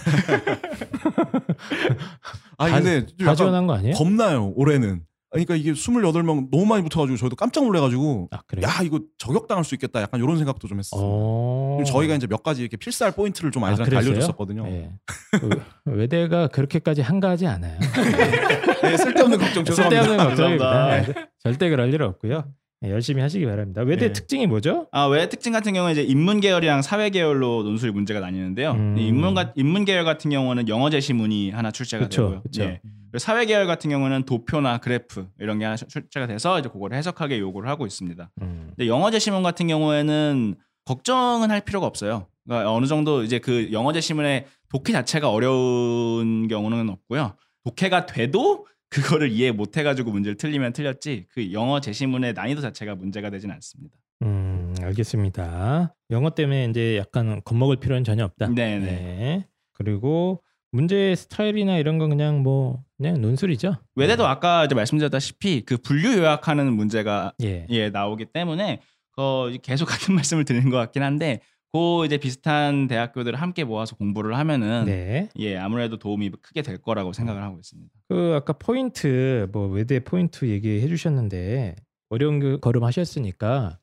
아 2.57 2.67
다- 2.69 2.75
근데 2.81 3.05
좀다 3.05 3.35
지원한 3.35 3.67
거 3.67 3.73
아니에요? 3.75 3.95
겁나요 3.95 4.51
올해는. 4.55 5.03
그러니까 5.31 5.55
이게 5.55 5.71
28명 5.73 6.49
너무 6.49 6.65
많이 6.65 6.81
붙어가지고 6.83 7.15
저희도 7.17 7.35
깜짝 7.35 7.63
놀래가지고 7.63 8.29
아? 8.31 8.39
야 8.63 8.79
이거 8.83 8.99
저격당할 9.19 9.63
수 9.63 9.75
있겠다 9.75 10.01
약간 10.01 10.19
이런 10.19 10.37
생각도 10.37 10.67
좀 10.67 10.79
했어요. 10.79 10.99
어. 11.03 11.83
저희가 11.85 12.15
이제 12.15 12.25
몇 12.25 12.41
가지 12.41 12.61
이렇게 12.61 12.77
필살 12.77 13.11
포인트를 13.11 13.51
좀 13.51 13.63
아, 13.63 13.67
아이들한테 13.67 13.91
그랬어요? 13.91 14.11
알려줬었거든요. 14.13 14.65
예. 14.67 14.91
그 15.31 15.49
외대가 15.85 16.47
그렇게까지 16.47 17.01
한가하지 17.01 17.47
않아요. 17.47 17.79
네, 18.81 18.97
쓸데없는 18.97 19.37
걱정 19.37 19.65
쓸데없는 19.65 20.01
죄송합니다. 20.01 20.27
감사합니다. 20.27 21.01
네, 21.13 21.27
절대 21.39 21.69
그럴 21.69 21.93
일 21.93 22.01
없고요. 22.01 22.45
네, 22.81 22.91
열심히 22.91 23.21
하시기 23.21 23.45
바랍니다. 23.45 23.81
외대 23.81 24.07
네. 24.07 24.13
특징이 24.13 24.47
뭐죠? 24.47 24.87
아, 24.91 25.05
외 25.05 25.27
특징 25.27 25.51
같은 25.51 25.73
경우는 25.73 25.91
이제 25.91 26.01
인문 26.01 26.39
계열이랑 26.39 26.81
사회 26.81 27.09
계열로 27.09 27.63
논술 27.63 27.91
문제가 27.91 28.21
나뉘는데요. 28.21 28.71
음. 28.71 28.97
이 28.97 29.07
인문 29.07 29.33
가, 29.33 29.51
인문 29.55 29.83
계열 29.83 30.05
같은 30.05 30.31
경우는 30.31 30.69
영어 30.69 30.89
제시문이 30.89 31.51
하나 31.51 31.71
출제가 31.71 32.05
그쵸, 32.05 32.21
되고요. 32.21 32.41
그쵸. 32.43 32.63
예. 32.63 32.79
그리고 33.11 33.17
사회 33.19 33.45
계열 33.45 33.67
같은 33.67 33.89
경우는 33.89 34.23
도표나 34.23 34.77
그래프 34.77 35.27
이런 35.39 35.59
게 35.59 35.65
하나 35.65 35.75
출제가 35.75 36.27
돼서 36.27 36.57
이제 36.59 36.69
그거를 36.69 36.95
해석하게 36.97 37.39
요구를 37.39 37.67
하고 37.69 37.85
있습니다. 37.85 38.31
음. 38.41 38.71
근데 38.77 38.87
영어 38.87 39.11
제시문 39.11 39.43
같은 39.43 39.67
경우에는 39.67 40.55
걱정은 40.85 41.51
할 41.51 41.61
필요가 41.61 41.85
없어요. 41.85 42.27
그러니까 42.49 42.73
어느 42.73 42.87
정도 42.87 43.23
이제 43.23 43.37
그 43.37 43.71
영어 43.71 43.93
제 43.93 44.01
시문의 44.01 44.47
독해 44.69 44.91
자체가 44.91 45.29
어려운 45.29 46.47
경우는 46.47 46.89
없고요. 46.89 47.35
독해가 47.63 48.07
돼도 48.07 48.65
그거를 48.89 49.31
이해 49.31 49.51
못 49.51 49.77
해가지고 49.77 50.11
문제를 50.11 50.35
틀리면 50.35 50.73
틀렸지 50.73 51.27
그 51.29 51.53
영어 51.53 51.79
제시문의 51.79 52.33
난이도 52.33 52.61
자체가 52.61 52.95
문제가 52.95 53.29
되진 53.29 53.51
않습니다. 53.51 53.95
음, 54.23 54.73
알겠습니다. 54.81 55.95
영어 56.09 56.31
때문에 56.31 56.65
이제 56.65 56.97
약간 56.97 57.39
겁먹을 57.45 57.77
필요는 57.77 58.03
전혀 58.03 58.25
없다. 58.25 58.47
네네. 58.47 58.85
네. 58.85 59.47
그리고 59.73 60.41
문제 60.71 61.13
스타일이나 61.15 61.77
이런 61.77 61.99
건 61.99 62.09
그냥 62.09 62.41
뭐 62.41 62.83
그냥 62.97 63.21
논술이죠. 63.21 63.75
외대도 63.95 64.25
아까 64.25 64.65
이제 64.65 64.73
말씀드렸다시피 64.73 65.61
그 65.61 65.77
분류 65.77 66.17
요약하는 66.17 66.73
문제가 66.73 67.33
예. 67.43 67.67
예 67.69 67.89
나오기 67.89 68.25
때문에 68.33 68.81
그 69.15 69.57
계속 69.61 69.85
같은 69.85 70.15
말씀을 70.15 70.45
드리는 70.45 70.69
것 70.71 70.77
같긴 70.77 71.03
한데 71.03 71.41
그 71.71 72.05
이제 72.05 72.17
비슷한 72.17 72.87
대학교들을 72.87 73.39
함께 73.39 73.63
모아서 73.63 73.95
공부를 73.95 74.37
하면은 74.37 74.85
네. 74.85 75.29
예 75.37 75.57
아무래도 75.57 75.97
도움이 75.97 76.31
크게 76.41 76.61
될 76.61 76.79
거라고 76.79 77.13
생각을 77.13 77.43
하고 77.43 77.59
있습니다. 77.59 77.91
그 78.07 78.33
아까 78.35 78.53
포인트 78.53 79.47
뭐 79.51 79.67
외대 79.67 79.99
포인트 79.99 80.45
얘기해 80.45 80.87
주셨는데 80.87 81.75
어려운 82.09 82.39
그 82.39 82.59
걸음 82.59 82.83
하셨으니까 82.83 83.79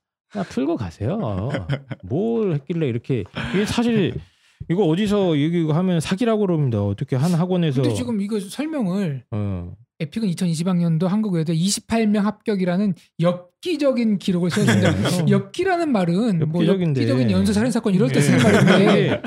풀고 0.51 0.77
가세요. 0.77 1.19
뭘 2.05 2.55
했길래 2.55 2.89
이렇게 2.89 3.25
이게 3.55 3.65
사실 3.65 4.15
이거 4.71 4.85
어디서 4.85 5.39
얘기 5.39 5.65
하면 5.65 6.01
사기라고 6.01 6.41
그럽니다. 6.47 6.83
어떻게 6.83 7.17
한 7.17 7.33
학원에서 7.35 7.83
근데 7.83 7.95
지금 7.95 8.21
이거 8.21 8.41
설명을 8.41 9.25
어, 9.31 9.73
에픽은 10.01 10.29
2020학년도 10.31 11.07
한국외대 11.07 11.55
28명 11.55 12.21
합격이라는 12.23 12.95
엽기적인 13.21 14.19
기록을 14.19 14.51
세웠습니다. 14.51 15.25
네. 15.25 15.31
엽기라는 15.31 15.91
말은 15.91 16.51
뭐 16.51 16.61
엽기적인데. 16.63 17.01
엽기적인 17.01 17.31
연쇄 17.31 17.53
살인 17.53 17.71
사건 17.73 17.95
이럴 17.95 18.09
때 18.11 18.17
예. 18.17 18.21
쓰는 18.21 18.43
말인데 18.43 18.85
이게, 18.85 19.23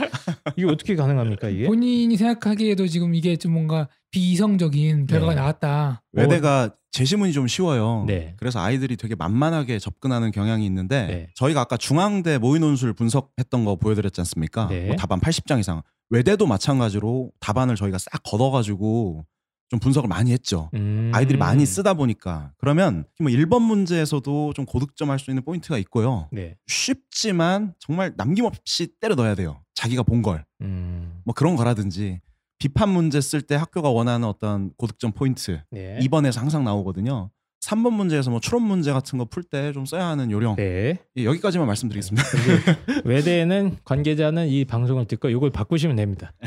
이게 0.57 0.65
어떻게 0.67 0.95
가능합니까 0.95 1.49
이게? 1.49 1.65
본인이 1.65 2.15
생각하기에도 2.15 2.87
지금 2.87 3.15
이게 3.15 3.35
좀 3.35 3.53
뭔가 3.53 3.89
비이성적인 4.11 5.07
결과가 5.07 5.33
네. 5.33 5.39
나왔다. 5.39 6.01
외대가 6.13 6.69
제시문이 6.91 7.33
좀 7.33 7.47
쉬워요. 7.47 8.05
네. 8.07 8.33
그래서 8.37 8.59
아이들이 8.59 8.97
되게 8.97 9.15
만만하게 9.15 9.77
접근하는 9.79 10.31
경향이 10.31 10.65
있는데 10.65 11.05
네. 11.05 11.27
저희가 11.35 11.61
아까 11.61 11.77
중앙대 11.77 12.37
모의논술 12.39 12.93
분석했던 12.93 13.65
거 13.65 13.75
보여드렸지 13.75 14.21
않습니까? 14.21 14.67
네. 14.67 14.87
뭐 14.87 14.95
답안 14.95 15.19
80장 15.19 15.59
이상. 15.59 15.81
외대도 16.09 16.47
마찬가지로 16.47 17.31
답안을 17.39 17.75
저희가 17.75 17.99
싹 17.99 18.09
걷어가지고 18.23 19.25
좀 19.69 19.79
분석을 19.79 20.07
많이 20.07 20.31
했죠. 20.31 20.71
음. 20.73 21.11
아이들이 21.13 21.37
많이 21.37 21.63
쓰다 21.63 21.93
보니까 21.93 22.51
그러면 22.57 23.05
뭐 23.19 23.29
1번 23.31 23.61
문제에서도 23.61 24.53
좀 24.53 24.65
고득점 24.65 25.11
할 25.11 25.19
수 25.19 25.29
있는 25.29 25.43
포인트가 25.45 25.77
있고요. 25.77 26.27
네. 26.31 26.55
쉽지만 26.65 27.75
정말 27.79 28.13
남김없이 28.17 28.87
때려 28.99 29.13
넣어야 29.13 29.35
돼요. 29.35 29.61
자기가 29.75 30.01
본 30.01 30.23
걸. 30.23 30.43
음. 30.61 31.21
뭐 31.23 31.35
그런 31.35 31.55
거라든지 31.55 32.19
비판 32.59 32.89
문제 32.89 33.19
쓸 33.21 33.41
때 33.41 33.55
학교가 33.55 33.89
원하는 33.89 34.27
어떤 34.27 34.71
고득점 34.77 35.13
포인트 35.13 35.61
네. 35.71 35.97
2번에서 36.01 36.39
항상 36.39 36.63
나오거든요. 36.63 37.31
3번 37.61 37.91
문제에서 37.93 38.31
뭐 38.31 38.39
추론 38.39 38.63
문제 38.63 38.91
같은 38.93 39.17
거 39.19 39.25
풀 39.25 39.43
때 39.43 39.73
좀 39.73 39.85
써야 39.85 40.05
하는 40.07 40.31
요령 40.31 40.55
네. 40.57 40.97
예, 41.17 41.25
여기까지만 41.25 41.67
말씀드리겠습니다. 41.67 42.25
그리고 42.31 42.79
외대는 43.05 43.77
관계자는 43.83 44.47
이 44.47 44.63
방송을 44.65 45.05
듣고 45.05 45.29
이걸 45.29 45.49
바꾸시면 45.49 45.95
됩니다. 45.97 46.31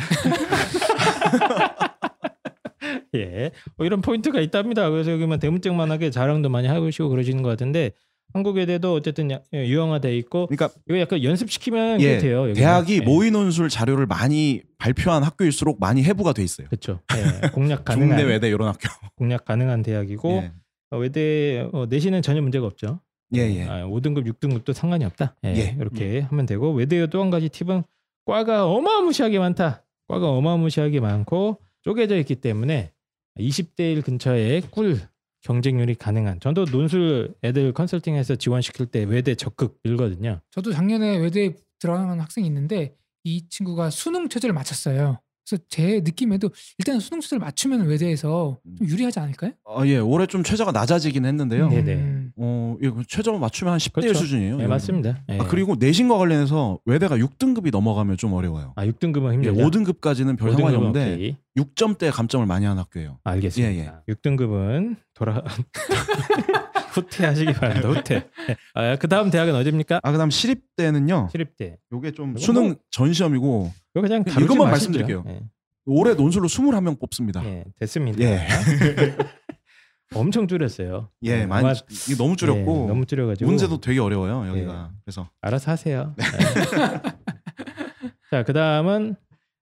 예, 3.15 3.51
뭐 3.77 3.87
이런 3.87 4.01
포인트가 4.01 4.41
있답니다. 4.41 4.89
그래서 4.91 5.13
여기만 5.13 5.39
대문짝만하게 5.39 6.11
자랑도 6.11 6.49
많이 6.49 6.67
하시고 6.67 7.09
그러시는 7.11 7.43
것 7.43 7.51
같은데 7.51 7.93
한국 8.33 8.57
외대도 8.57 8.95
어쨌든 8.95 9.31
야- 9.31 9.41
예, 9.53 9.67
유형화돼 9.67 10.17
있고 10.19 10.47
그러니까 10.47 10.71
이거 10.89 10.99
약간 11.01 11.23
연습시키면 11.23 12.01
예, 12.01 12.19
돼요. 12.19 12.39
여기는. 12.41 12.55
대학이 12.55 12.97
예. 12.97 13.01
모의논술 13.01 13.69
자료를 13.69 14.07
많이 14.07 14.63
발표한 14.79 15.23
학교일수록 15.23 15.79
많이 15.81 16.03
해부가 16.05 16.33
돼 16.33 16.43
있어요. 16.43 16.67
그렇죠. 16.69 17.01
예, 17.15 17.49
공략 17.49 17.85
가능한 17.87 18.17
중대 18.17 18.23
외대 18.25 18.49
이런 18.49 18.69
학교. 18.69 18.89
공략 19.17 19.45
가능한 19.45 19.83
대학이고 19.83 20.31
예. 20.45 20.53
어, 20.91 20.99
외대 20.99 21.69
어, 21.73 21.87
내신은 21.89 22.23
전혀 22.23 22.41
문제가 22.43 22.67
없죠. 22.67 23.01
예, 23.35 23.41
예. 23.41 23.65
아, 23.65 23.85
5등급, 23.87 24.27
6등급도 24.31 24.73
상관이 24.75 25.05
없다. 25.07 25.35
예, 25.45 25.55
예. 25.57 25.77
이렇게 25.81 26.21
하면 26.21 26.45
되고 26.47 26.71
외대의 26.73 27.09
또한 27.11 27.31
가지 27.31 27.49
팁은 27.49 27.83
과가 28.27 28.67
어마무시하게 28.67 29.39
많다. 29.39 29.85
과가 30.09 30.29
어마무시하게 30.29 31.01
많고 31.01 31.59
쪼개져 31.83 32.17
있기 32.19 32.37
때문에 32.37 32.93
20대 33.39 33.93
1 33.95 34.03
근처에 34.03 34.61
꿀 34.71 35.01
경쟁률이 35.43 35.95
가능한. 35.97 36.41
저도 36.41 36.65
논술 36.65 37.35
애들 37.43 37.73
컨설팅해서 37.73 38.37
지원시킬 38.37 38.87
때 38.87 39.05
외대 39.05 39.35
적극 39.35 39.79
밀거든요. 39.83 40.41
저도 40.51 40.73
작년에 40.73 41.19
외대에 41.19 41.55
들어간 41.79 42.21
학생이 42.21 42.47
있는데 42.47 42.97
이 43.25 43.49
친구가 43.49 43.91
수능 43.91 44.29
최저를 44.29 44.55
맞췄어요. 44.55 45.21
그래서 45.49 45.63
제 45.69 46.01
느낌에도 46.05 46.51
일단 46.79 47.01
수능 47.01 47.21
최저를 47.21 47.41
맞추면 47.41 47.87
외대에서 47.87 48.59
좀 48.79 48.89
유리하지 48.89 49.19
않을까요? 49.21 49.53
아, 49.67 49.85
예, 49.87 49.99
올해 49.99 50.27
좀 50.27 50.43
최저가 50.45 50.73
낮아지긴 50.73 51.25
했는데요. 51.25 51.69
네. 51.69 51.83
네네. 51.83 52.01
음, 52.01 52.33
어, 52.37 52.77
예, 52.83 52.91
최저 53.09 53.33
맞추면 53.33 53.73
한 53.73 53.79
10대 53.79 53.99
1 53.99 54.09
그렇죠. 54.09 54.21
수준이에요. 54.21 54.57
네. 54.59 54.67
맞습니다. 54.67 55.23
예. 55.31 55.39
아, 55.39 55.47
그리고 55.49 55.75
내신과 55.77 56.17
관련해서 56.17 56.79
외대가 56.85 57.17
6등급이 57.17 57.71
넘어가면 57.73 58.17
좀 58.17 58.33
어려워요. 58.35 58.73
아, 58.77 58.87
6등급은 58.87 59.31
예, 59.45 59.49
힘들다. 59.49 59.63
5등급까지는 59.69 60.39
별 60.39 60.53
상관이 60.53 60.77
5등급은 60.77 60.87
없는데 60.87 61.15
오케이. 61.15 61.37
6점대 61.57 62.13
감점을 62.13 62.47
많이 62.47 62.65
하는 62.65 62.81
학교예요. 62.81 63.19
알겠습니다. 63.25 64.05
6등급은 64.09 64.97
돌아 65.15 65.43
후퇴하시기 66.93 67.53
바랍니다. 67.55 67.89
후퇴. 67.89 68.29
아, 68.75 68.97
그 68.97 69.09
다음 69.09 69.31
대학은 69.31 69.55
어디입니까? 69.55 70.01
아, 70.03 70.13
그다음 70.13 70.31
시립대는요. 70.31 71.29
시립대. 71.33 71.77
요게 71.93 72.13
좀 72.13 72.37
수능 72.37 72.63
뭐- 72.69 72.77
전시험이고 72.91 73.73
이거 73.95 74.03
그냥 74.03 74.25
다루지 74.25 74.45
이것만 74.45 74.71
마시죠. 74.71 74.91
말씀드릴게요. 74.91 75.25
예. 75.29 75.41
올해 75.87 76.15
논술로 76.15 76.47
21명 76.49 77.01
뽑습니다. 77.01 77.45
예, 77.45 77.65
됐습니다. 77.81 78.21
예. 78.23 78.47
엄청 80.15 80.47
줄였어요. 80.47 81.09
예, 81.25 81.41
예, 81.41 81.47
많이 81.47 81.67
아마- 81.67 81.75
이게 82.07 82.17
너무 82.17 82.37
줄였고 82.37 82.83
예, 82.85 82.89
너무 82.89 83.07
줄여가지고 83.07 83.49
문제도 83.49 83.81
되게 83.81 83.99
어려워요 83.99 84.47
여기가. 84.49 84.91
그래서 85.05 85.29
알아서 85.41 85.71
하세요. 85.71 86.15
예. 86.21 86.23
자, 88.31 88.43
그 88.45 88.53
다음은 88.53 89.17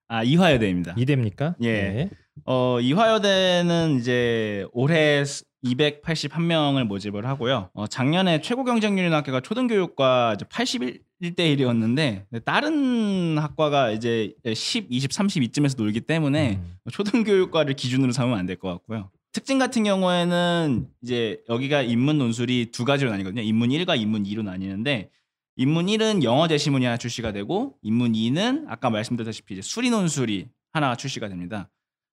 아 0.08 0.22
이화여대입니다. 0.24 0.94
이대입니까? 0.96 1.54
예. 1.62 1.72
네. 1.72 2.10
어, 2.46 2.80
이화여대는 2.80 3.98
이제 4.00 4.66
올해 4.72 5.22
281명을 5.64 6.84
모집을 6.84 7.26
하고요. 7.26 7.70
어, 7.74 7.86
작년에 7.86 8.40
최고 8.40 8.64
경쟁률인 8.64 9.12
학교가 9.12 9.40
초등교육과 9.40 10.34
이제 10.36 10.44
81대 10.46 11.36
1이었는데 11.38 12.44
다른 12.44 13.36
학과가 13.38 13.90
이제 13.90 14.34
10, 14.52 14.86
20, 14.88 15.10
32쯤에서 15.10 15.76
놀기 15.76 16.00
때문에 16.00 16.56
음. 16.62 16.76
초등교육과를 16.90 17.74
기준으로 17.74 18.12
삼으면 18.12 18.38
안 18.38 18.46
될 18.46 18.56
것 18.58 18.68
같고요. 18.70 19.10
특징 19.32 19.58
같은 19.58 19.84
경우에는 19.84 20.88
이제 21.02 21.40
여기가 21.48 21.82
인문 21.82 22.18
논술이 22.18 22.70
두 22.72 22.84
가지로 22.84 23.10
나뉘거든요. 23.10 23.42
인문 23.42 23.68
1과 23.70 23.96
인문 24.00 24.24
2로 24.24 24.42
나뉘는데 24.42 25.10
인문 25.56 25.86
1은 25.86 26.24
영어 26.24 26.48
제시문이 26.48 26.84
하나 26.84 26.96
출시가 26.96 27.30
되고 27.32 27.76
인문 27.82 28.12
2는 28.12 28.64
아까 28.68 28.90
말씀드렸다시피 28.90 29.54
이제 29.54 29.62
수리 29.62 29.90
논술이 29.90 30.48
하나 30.72 30.96
출시가 30.96 31.28
됩니다. 31.28 31.70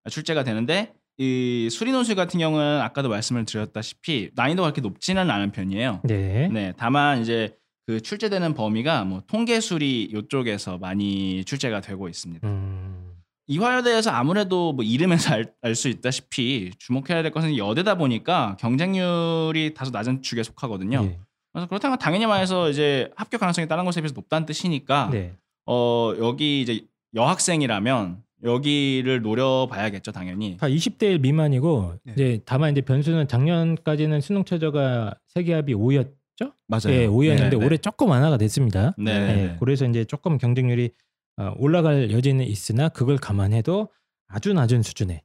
출제가 0.09 0.43
되는데 0.43 0.93
이 1.17 1.69
수리 1.71 1.91
논술 1.91 2.15
같은 2.15 2.39
경우는 2.39 2.81
아까도 2.81 3.09
말씀을 3.09 3.45
드렸다시피 3.45 4.29
난이도가 4.35 4.67
그렇게 4.67 4.81
높지는 4.81 5.29
않은 5.31 5.51
편이에요. 5.51 6.01
네. 6.03 6.47
네, 6.49 6.73
다만 6.77 7.21
이제 7.21 7.57
그 7.87 8.01
출제되는 8.01 8.53
범위가 8.53 9.03
뭐 9.05 9.23
통계 9.27 9.59
수리 9.59 10.03
이쪽에서 10.03 10.77
많이 10.77 11.43
출제가 11.45 11.81
되고 11.81 12.07
있습니다. 12.07 12.47
음. 12.47 13.13
이화여대에서 13.47 14.11
아무래도 14.11 14.73
뭐 14.73 14.83
이름에서 14.83 15.35
알 15.61 15.73
수 15.75 15.87
있다시피 15.87 16.71
주목해야 16.77 17.23
될 17.23 17.31
것은 17.31 17.57
여대다 17.57 17.95
보니까 17.95 18.57
경쟁률이 18.59 19.73
다소 19.73 19.91
낮은 19.91 20.21
축에 20.21 20.43
속하거든요. 20.43 21.01
예. 21.03 21.17
그래서 21.53 21.67
그렇다면 21.67 21.97
당연히 21.97 22.25
말해서 22.25 22.69
이제 22.69 23.09
합격 23.15 23.39
가능성이 23.39 23.67
다른 23.67 23.85
곳에 23.85 24.01
비해서 24.01 24.13
높다는 24.13 24.45
뜻이니까 24.45 25.09
네. 25.11 25.33
어 25.65 26.13
여기 26.19 26.61
이제 26.61 26.85
여학생이라면 27.15 28.21
여기를 28.43 29.21
노려봐야겠죠, 29.21 30.11
당연히. 30.11 30.57
다 30.57 30.67
20대 30.67 31.03
1 31.03 31.19
미만이고 31.19 31.95
네. 32.03 32.13
이제 32.13 32.39
다만 32.45 32.71
이제 32.71 32.81
변수는 32.81 33.27
작년까지는 33.27 34.21
수능 34.21 34.43
최저가 34.45 35.15
세계 35.27 35.53
합이 35.53 35.73
5였죠? 35.73 36.53
맞아요. 36.67 36.89
예, 36.93 37.07
5였는데 37.07 37.49
네, 37.51 37.57
네. 37.57 37.65
올해 37.65 37.77
조금 37.77 38.09
완화가 38.09 38.37
됐습니다. 38.37 38.93
네. 38.97 39.11
예, 39.11 39.57
그래서 39.59 39.85
이제 39.85 40.05
조금 40.05 40.37
경쟁률이 40.37 40.91
어, 41.37 41.53
올라갈 41.57 42.11
여지는 42.11 42.45
있으나 42.45 42.89
그걸 42.89 43.17
감안해도 43.17 43.89
아주 44.27 44.53
낮은 44.53 44.83
수준의 44.83 45.21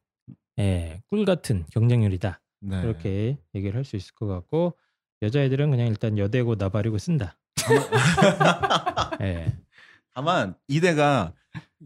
예, 0.58 1.02
꿀 1.08 1.24
같은 1.24 1.64
경쟁률이다. 1.72 2.40
네. 2.60 2.80
그렇게 2.82 3.36
얘기를 3.54 3.76
할 3.76 3.84
수 3.84 3.96
있을 3.96 4.14
것 4.14 4.26
같고 4.26 4.76
여자애들은 5.22 5.70
그냥 5.70 5.86
일단 5.88 6.16
여대고 6.18 6.54
나발이고 6.56 6.96
쓴다. 6.98 7.36
예. 9.22 9.52
다만 10.14 10.54
이대가 10.68 11.32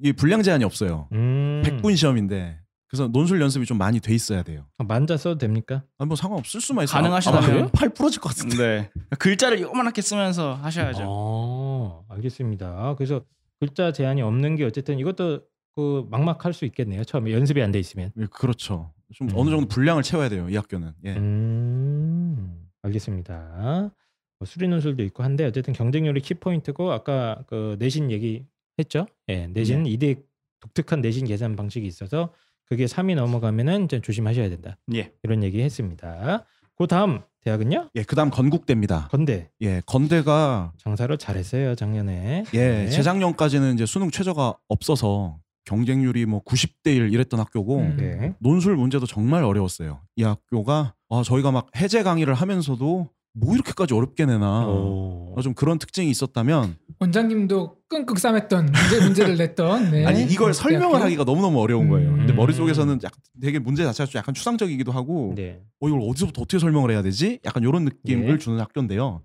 이 0.02 0.12
분량 0.12 0.42
제한이 0.42 0.64
없어요. 0.64 1.08
음. 1.12 1.62
100분 1.64 1.96
시험인데 1.96 2.60
그래서 2.88 3.08
논술 3.08 3.40
연습이 3.40 3.66
좀 3.66 3.78
많이 3.78 3.98
돼 4.00 4.14
있어야 4.14 4.42
돼요. 4.42 4.66
아, 4.78 4.84
만자 4.84 5.16
써도 5.16 5.38
됩니까? 5.38 5.82
아, 5.98 6.04
뭐 6.04 6.16
상관없을 6.16 6.60
수만 6.60 6.84
있어요. 6.84 7.00
가능하시다면. 7.02 7.42
아마 7.42 7.52
그래요? 7.52 7.70
팔 7.72 7.88
부러질 7.88 8.20
것 8.20 8.28
같은데. 8.28 8.90
네. 8.94 9.16
글자를 9.18 9.60
요만하게 9.60 10.02
쓰면서 10.02 10.54
하셔야죠. 10.54 11.04
어, 11.06 12.04
알겠습니다. 12.08 12.94
그래서 12.96 13.22
글자 13.58 13.90
제한이 13.92 14.22
없는 14.22 14.54
게 14.56 14.64
어쨌든 14.64 14.98
이것도 15.00 15.40
그 15.74 16.06
막막할 16.10 16.52
수 16.52 16.64
있겠네요. 16.64 17.02
처음에 17.04 17.32
연습이 17.32 17.60
안 17.62 17.72
돼 17.72 17.78
있으면. 17.80 18.12
예, 18.18 18.26
그렇죠. 18.30 18.92
좀 19.14 19.28
음. 19.28 19.32
어느 19.36 19.50
정도 19.50 19.66
분량을 19.66 20.02
채워야 20.02 20.28
돼요. 20.28 20.48
이 20.48 20.56
학교는. 20.56 20.92
예. 21.04 21.14
음, 21.16 22.66
알겠습니다. 22.82 23.90
뭐 24.38 24.46
수리 24.46 24.68
논술도 24.68 25.02
있고 25.04 25.22
한데 25.22 25.44
어쨌든 25.44 25.72
경쟁률이 25.72 26.20
키포인트고 26.20 26.92
아까 26.92 27.42
그 27.48 27.76
내신 27.78 28.10
얘기 28.10 28.44
했죠. 28.78 29.06
예, 29.28 29.46
내신 29.46 29.84
네. 29.84 29.90
이대 29.90 30.14
독특한 30.60 31.00
내신 31.00 31.26
계산 31.26 31.56
방식이 31.56 31.86
있어서 31.86 32.32
그게 32.64 32.86
3이 32.86 33.14
넘어가면은 33.14 33.84
이제 33.84 34.00
조심하셔야 34.00 34.48
된다. 34.48 34.76
예. 34.94 35.12
이런 35.22 35.42
얘기 35.42 35.62
했습니다. 35.62 36.44
그 36.76 36.86
다음 36.86 37.20
대학은요? 37.42 37.90
예, 37.94 38.02
그다음 38.02 38.30
건국대입니다. 38.30 39.08
건대 39.08 39.50
예, 39.60 39.80
건대가 39.86 40.72
장사를 40.78 41.16
잘했어요 41.16 41.74
작년에. 41.76 42.44
예, 42.54 42.58
네. 42.58 42.88
재작년까지는 42.90 43.74
이제 43.74 43.86
수능 43.86 44.10
최저가 44.10 44.56
없어서 44.68 45.38
경쟁률이 45.64 46.26
뭐 46.26 46.42
90대 46.42 46.96
1 46.96 47.12
이랬던 47.12 47.38
학교고 47.40 47.78
음. 47.78 47.96
네. 47.96 48.34
논술 48.40 48.76
문제도 48.76 49.06
정말 49.06 49.44
어려웠어요. 49.44 50.00
이 50.16 50.22
학교가 50.24 50.94
아, 51.08 51.22
저희가 51.24 51.52
막 51.52 51.68
해제 51.76 52.02
강의를 52.02 52.34
하면서도 52.34 53.08
뭐 53.38 53.54
이렇게까지 53.54 53.92
어렵게 53.92 54.24
내나 54.24 54.66
오. 54.66 55.34
어, 55.36 55.42
좀 55.42 55.52
그런 55.52 55.78
특징이 55.78 56.10
있었다면 56.10 56.76
원장님도 56.98 57.76
끙끙 57.88 58.14
싸맸던 58.16 58.62
문제 58.72 59.04
문제를 59.04 59.36
냈던 59.36 59.90
네. 59.90 60.06
아니 60.06 60.22
이걸 60.24 60.54
설명을. 60.54 61.02
하기가 61.02 61.24
너무 61.24 61.42
너무 61.42 61.60
어려운 61.60 61.90
거예요. 61.90 62.10
음. 62.10 62.16
근데 62.18 62.32
머릿 62.32 62.56
속에서는 62.56 63.00
약, 63.04 63.12
되게 63.40 63.58
문제 63.58 63.84
자체가 63.84 64.06
좀 64.08 64.18
약간 64.18 64.34
추상적이기도 64.34 64.90
하고 64.90 65.34
네. 65.36 65.60
어 65.80 65.88
이걸 65.88 66.00
어디서부터 66.02 66.40
어떻게 66.42 66.58
설명을 66.58 66.90
해야 66.90 67.02
되지? 67.02 67.38
약간 67.44 67.62
이런 67.62 67.84
느낌을 67.84 68.26
네. 68.26 68.38
주는 68.38 68.58
학교인데요. 68.58 69.20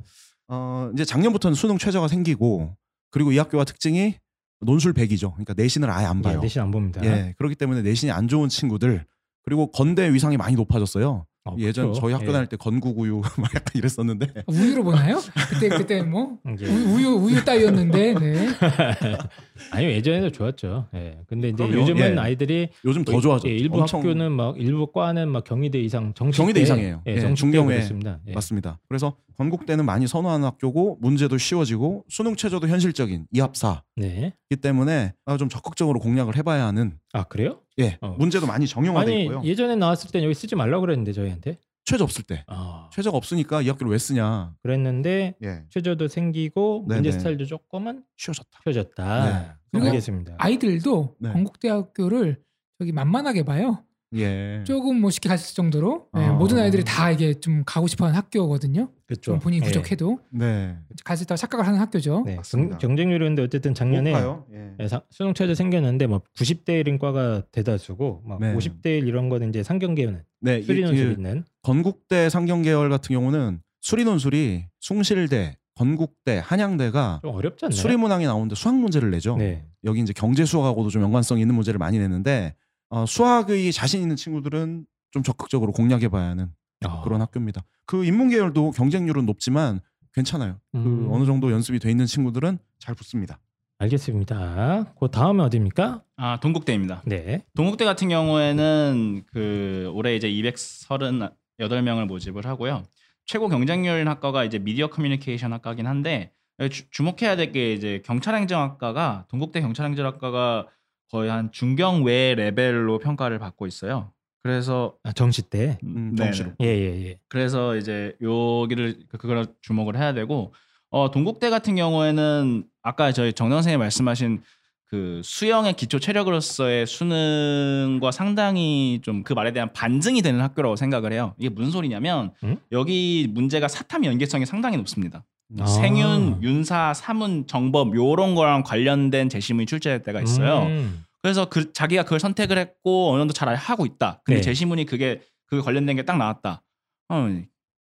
어 0.50 0.92
이제 0.94 1.06
작년부터는 1.06 1.56
수능 1.56 1.78
최저가 1.78 2.10
생기고 2.10 2.76
그리고 3.12 3.32
이 3.32 3.38
학교와 3.38 3.64
특징이 3.64 4.16
논술 4.60 4.94
100이죠. 4.94 5.32
그러니까 5.32 5.54
내신을 5.56 5.90
아예 5.90 6.06
안 6.06 6.18
예, 6.20 6.22
봐요. 6.22 6.42
내신 6.42 6.62
안 6.62 6.72
봅니다. 6.72 7.02
예, 7.06 7.34
그렇기 7.38 7.56
때문에 7.56 7.82
내신이 7.82 8.12
안 8.12 8.28
좋은 8.28 8.50
친구들 8.50 9.06
그리고 9.44 9.72
건대 9.72 10.12
위상이 10.14 10.36
많이 10.36 10.56
높아졌어요. 10.56 11.26
어, 11.44 11.56
예전 11.58 11.86
그렇죠. 11.86 12.02
저희 12.02 12.14
학교 12.14 12.28
예. 12.28 12.32
다닐 12.34 12.48
때 12.48 12.56
건국우유 12.56 13.22
막 13.38 13.46
약간 13.56 13.64
이랬었는데 13.74 14.28
우유로 14.46 14.84
보나요? 14.84 15.20
그때 15.50 15.70
그때 15.70 16.04
뭐 16.04 16.38
우- 16.46 16.96
우유 16.96 17.08
우유 17.16 17.44
따위였는데 17.44 18.14
네. 18.14 18.48
아니 19.72 19.86
예전에도 19.86 20.32
좋았죠. 20.32 20.88
예. 20.94 21.18
근데 21.28 21.50
이제 21.50 21.66
그럼요. 21.66 21.82
요즘은 21.82 22.16
예. 22.16 22.20
아이들이 22.20 22.70
요즘 22.86 23.04
더 23.04 23.20
좋아졌죠. 23.20 23.50
예, 23.50 23.56
일부 23.56 23.80
엄청 23.80 24.02
학교는 24.02 24.32
막 24.34 24.60
일부 24.60 24.92
과는 24.92 25.30
막 25.30 25.44
경희대 25.44 25.80
이상 25.80 26.14
정시 26.14 26.38
경희대 26.38 26.62
이상이에요. 26.62 27.02
예, 27.08 27.12
예, 27.16 27.20
그렇습니다. 27.22 28.20
예. 28.28 28.34
맞습니다. 28.34 28.80
그래서 28.88 29.16
건국대는 29.38 29.84
많이 29.86 30.06
선호하는 30.08 30.46
학교고 30.46 31.00
문제도 31.02 31.36
쉬워지고 31.36 32.06
수능 32.08 32.36
최저도 32.36 32.68
현실적인 32.68 33.26
이합사이기 33.32 33.82
네. 33.98 34.34
때문에 34.62 35.14
아, 35.26 35.38
좀 35.38 35.50
적극적으로 35.50 36.00
공략을 36.00 36.36
해봐야 36.36 36.68
하는 36.68 37.00
아 37.14 37.24
그래요? 37.24 37.61
예 37.80 37.98
어. 38.02 38.16
문제도 38.18 38.46
많이 38.46 38.68
정형화돼 38.68 39.12
아니 39.12 39.24
있고요. 39.24 39.42
예전에 39.44 39.76
나왔을 39.76 40.12
땐 40.12 40.24
여기 40.24 40.34
쓰지 40.34 40.56
말라고 40.56 40.82
그랬는데 40.82 41.14
저희한테. 41.14 41.58
최저 41.84 42.04
없을 42.04 42.24
때 42.24 42.44
아. 42.48 42.90
최저가 42.94 43.18
없으니까 43.18 43.62
이 43.64 43.70
학교를 43.70 43.92
왜 43.92 43.98
쓰냐. 43.98 44.54
그랬는데 44.62 45.36
예 45.44 45.64
최저도 45.70 46.08
생기고 46.10 46.86
네네. 46.88 47.02
문제 47.02 47.12
스타일도 47.18 47.46
조금은 47.46 48.04
쉬워졌다. 48.18 48.60
펴졌다. 48.64 49.58
네. 49.74 49.80
알겠습니다. 49.80 50.36
아이들도 50.38 51.16
네. 51.20 51.32
건국대학교를 51.34 52.40
저기 52.78 52.92
만만하게 52.92 53.44
봐요. 53.44 53.84
예. 54.16 54.62
조금 54.66 55.00
뭐 55.00 55.10
쉽게 55.10 55.30
갔을 55.30 55.56
정도로 55.56 56.08
네, 56.14 56.26
아. 56.26 56.34
모든 56.34 56.58
아이들이 56.58 56.84
다 56.84 57.12
이게 57.12 57.34
좀 57.34 57.64
가고 57.66 57.88
싶어하는 57.88 58.18
학교거든요. 58.18 58.90
그렇죠. 59.08 59.22
좀 59.32 59.40
본인이 59.40 59.62
예. 59.64 59.68
부족해도 59.68 60.20
네. 60.32 60.76
갔을 61.06 61.26
때 61.26 61.36
착각을 61.36 61.66
하는 61.66 61.80
학교죠. 61.80 62.24
네. 62.26 62.36
맞습니다. 62.36 62.78
경, 62.78 62.90
경쟁률인데 62.90 63.42
어쨌든 63.44 63.74
작년에. 63.74 64.14
예. 64.54 64.72
예, 64.80 64.88
사- 64.88 65.02
수능 65.10 65.34
최저 65.34 65.56
생겼는데 65.56 66.08
뭐 66.08 66.22
90대 66.38 66.84
1인 66.84 67.00
과가 67.00 67.44
대다수고 67.52 68.24
막 68.26 68.40
네. 68.42 68.54
50대 68.54 68.86
1 68.98 69.08
이런 69.08 69.30
거는 69.30 69.50
이제 69.50 69.64
상경계는 69.64 70.24
네, 70.42 70.58
이게 70.58 70.66
수리 70.66 70.82
논술 70.82 71.06
그 71.06 71.12
있는 71.14 71.44
건국대 71.62 72.30
상경 72.30 72.64
계열 72.64 72.90
같은 72.90 73.14
경우는 73.14 73.62
수리 73.80 74.04
논술이 74.04 74.66
숭실대, 74.80 75.58
건국대, 75.76 76.42
한양대가 76.44 77.22
좀 77.24 77.34
어렵지 77.34 77.66
않나요? 77.66 77.76
수리 77.76 77.96
문항에 77.96 78.26
나오는데 78.26 78.56
수학 78.56 78.76
문제를 78.78 79.10
내죠. 79.12 79.38
네. 79.38 79.66
여기 79.86 80.02
이제 80.02 80.14
경제 80.14 80.44
수학하고도 80.46 80.90
좀 80.90 81.02
연관성 81.02 81.40
있는 81.40 81.56
문제를 81.56 81.78
많이 81.80 81.98
내는데 81.98 82.56
어, 82.92 83.06
수학의 83.06 83.72
자신 83.72 84.02
있는 84.02 84.16
친구들은 84.16 84.86
좀 85.12 85.24
적극적으로 85.24 85.72
공략해봐야 85.72 86.30
하는 86.30 86.52
아. 86.86 87.02
그런 87.04 87.22
학교입니다. 87.22 87.64
그 87.86 88.06
인문 88.06 88.30
계열도 88.30 88.72
경쟁률은 88.72 89.26
높지만 89.26 89.80
괜찮아요. 90.14 90.60
음. 90.76 90.84
그 91.08 91.14
어느 91.14 91.26
정도 91.26 91.52
연습이 91.52 91.80
돼 91.80 91.90
있는 91.90 92.06
친구들은 92.06 92.60
잘 92.80 92.94
붙습니다. 92.96 93.40
알겠습니다. 93.80 94.94
그 95.00 95.10
다음에 95.10 95.42
어디입니까? 95.44 96.04
아 96.18 96.40
동국대입니다. 96.40 97.02
네. 97.06 97.44
동국대 97.56 97.86
같은 97.86 98.10
경우에는 98.10 99.24
그 99.34 99.90
올해 99.94 100.16
이제 100.16 100.30
238명을 100.30 102.06
모집을 102.06 102.46
하고요. 102.46 102.84
최고 103.26 103.48
경쟁률 103.50 104.08
학과가 104.08 104.44
이제 104.44 104.60
미디어 104.60 104.88
커뮤니케이션 104.88 105.54
학과긴 105.54 105.88
한데 105.88 106.32
주, 106.70 106.90
주목해야 106.92 107.36
될 107.36 107.52
게 107.52 107.74
이제 107.74 108.02
경찰행정학과가 108.06 109.26
동국대 109.30 109.62
경찰행정학과가 109.62 110.68
거의 111.12 111.30
한 111.30 111.52
중경 111.52 112.04
외 112.04 112.34
레벨로 112.36 113.00
평가를 113.00 113.38
받고 113.40 113.68
있어요. 113.68 114.12
그래서 114.44 114.96
아, 115.04 115.12
정시 115.12 115.44
때. 115.44 115.78
음, 115.84 116.16
네네. 116.16 116.32
정시로. 116.32 116.52
예, 116.62 116.66
예, 116.68 117.06
예. 117.06 117.20
그래서 117.28 117.76
이제 117.76 118.16
여기를 118.22 119.04
그걸 119.18 119.46
주목을 119.62 119.98
해야 119.98 120.14
되고 120.14 120.54
어 120.90 121.12
동국대 121.12 121.50
같은 121.50 121.76
경우에는 121.76 122.64
아까 122.82 123.12
저희 123.12 123.34
정당 123.34 123.58
선생님 123.58 123.80
말씀하신 123.80 124.42
그 124.86 125.22
수영의 125.24 125.74
기초 125.74 126.00
체력으로서의 126.00 126.86
수능과 126.86 128.12
상당히 128.12 129.00
좀 129.04 129.24
그 129.24 129.34
말에 129.34 129.52
대한 129.54 129.72
반증이 129.74 130.22
되는 130.22 130.42
학교라고 130.42 130.76
생각을 130.76 131.14
해요. 131.14 131.34
이게 131.38 131.48
무슨 131.50 131.72
소리냐면 131.72 132.34
음? 132.44 132.58
여기 132.72 133.28
문제가 133.30 133.68
사탐 133.68 134.04
연계성이 134.06 134.46
상당히 134.46 134.78
높습니다. 134.78 135.24
아. 135.60 135.66
생윤, 135.66 136.42
윤사, 136.44 136.94
사문, 136.94 137.46
정법 137.48 137.96
요런 137.96 138.36
거랑 138.36 138.64
관련된 138.64 139.30
재심이 139.30 139.66
출제될 139.66 140.02
때가 140.04 140.22
있어요. 140.22 140.64
음. 140.68 141.04
그래서 141.22 141.46
그 141.46 141.72
자기가 141.74 142.04
그걸 142.04 142.20
선택을 142.20 142.58
했고 142.58 143.12
어느 143.12 143.22
정도 143.22 143.34
잘 143.34 143.54
하고 143.56 143.86
있다. 143.86 144.22
근데 144.24 144.38
네. 144.38 144.42
재시문이 144.42 144.86
그게 144.86 145.22
그 145.48 145.62
관련된 145.62 145.96
게 145.98 146.04
딱 146.04 146.18
나왔다. 146.18 146.64
어, 147.10 147.28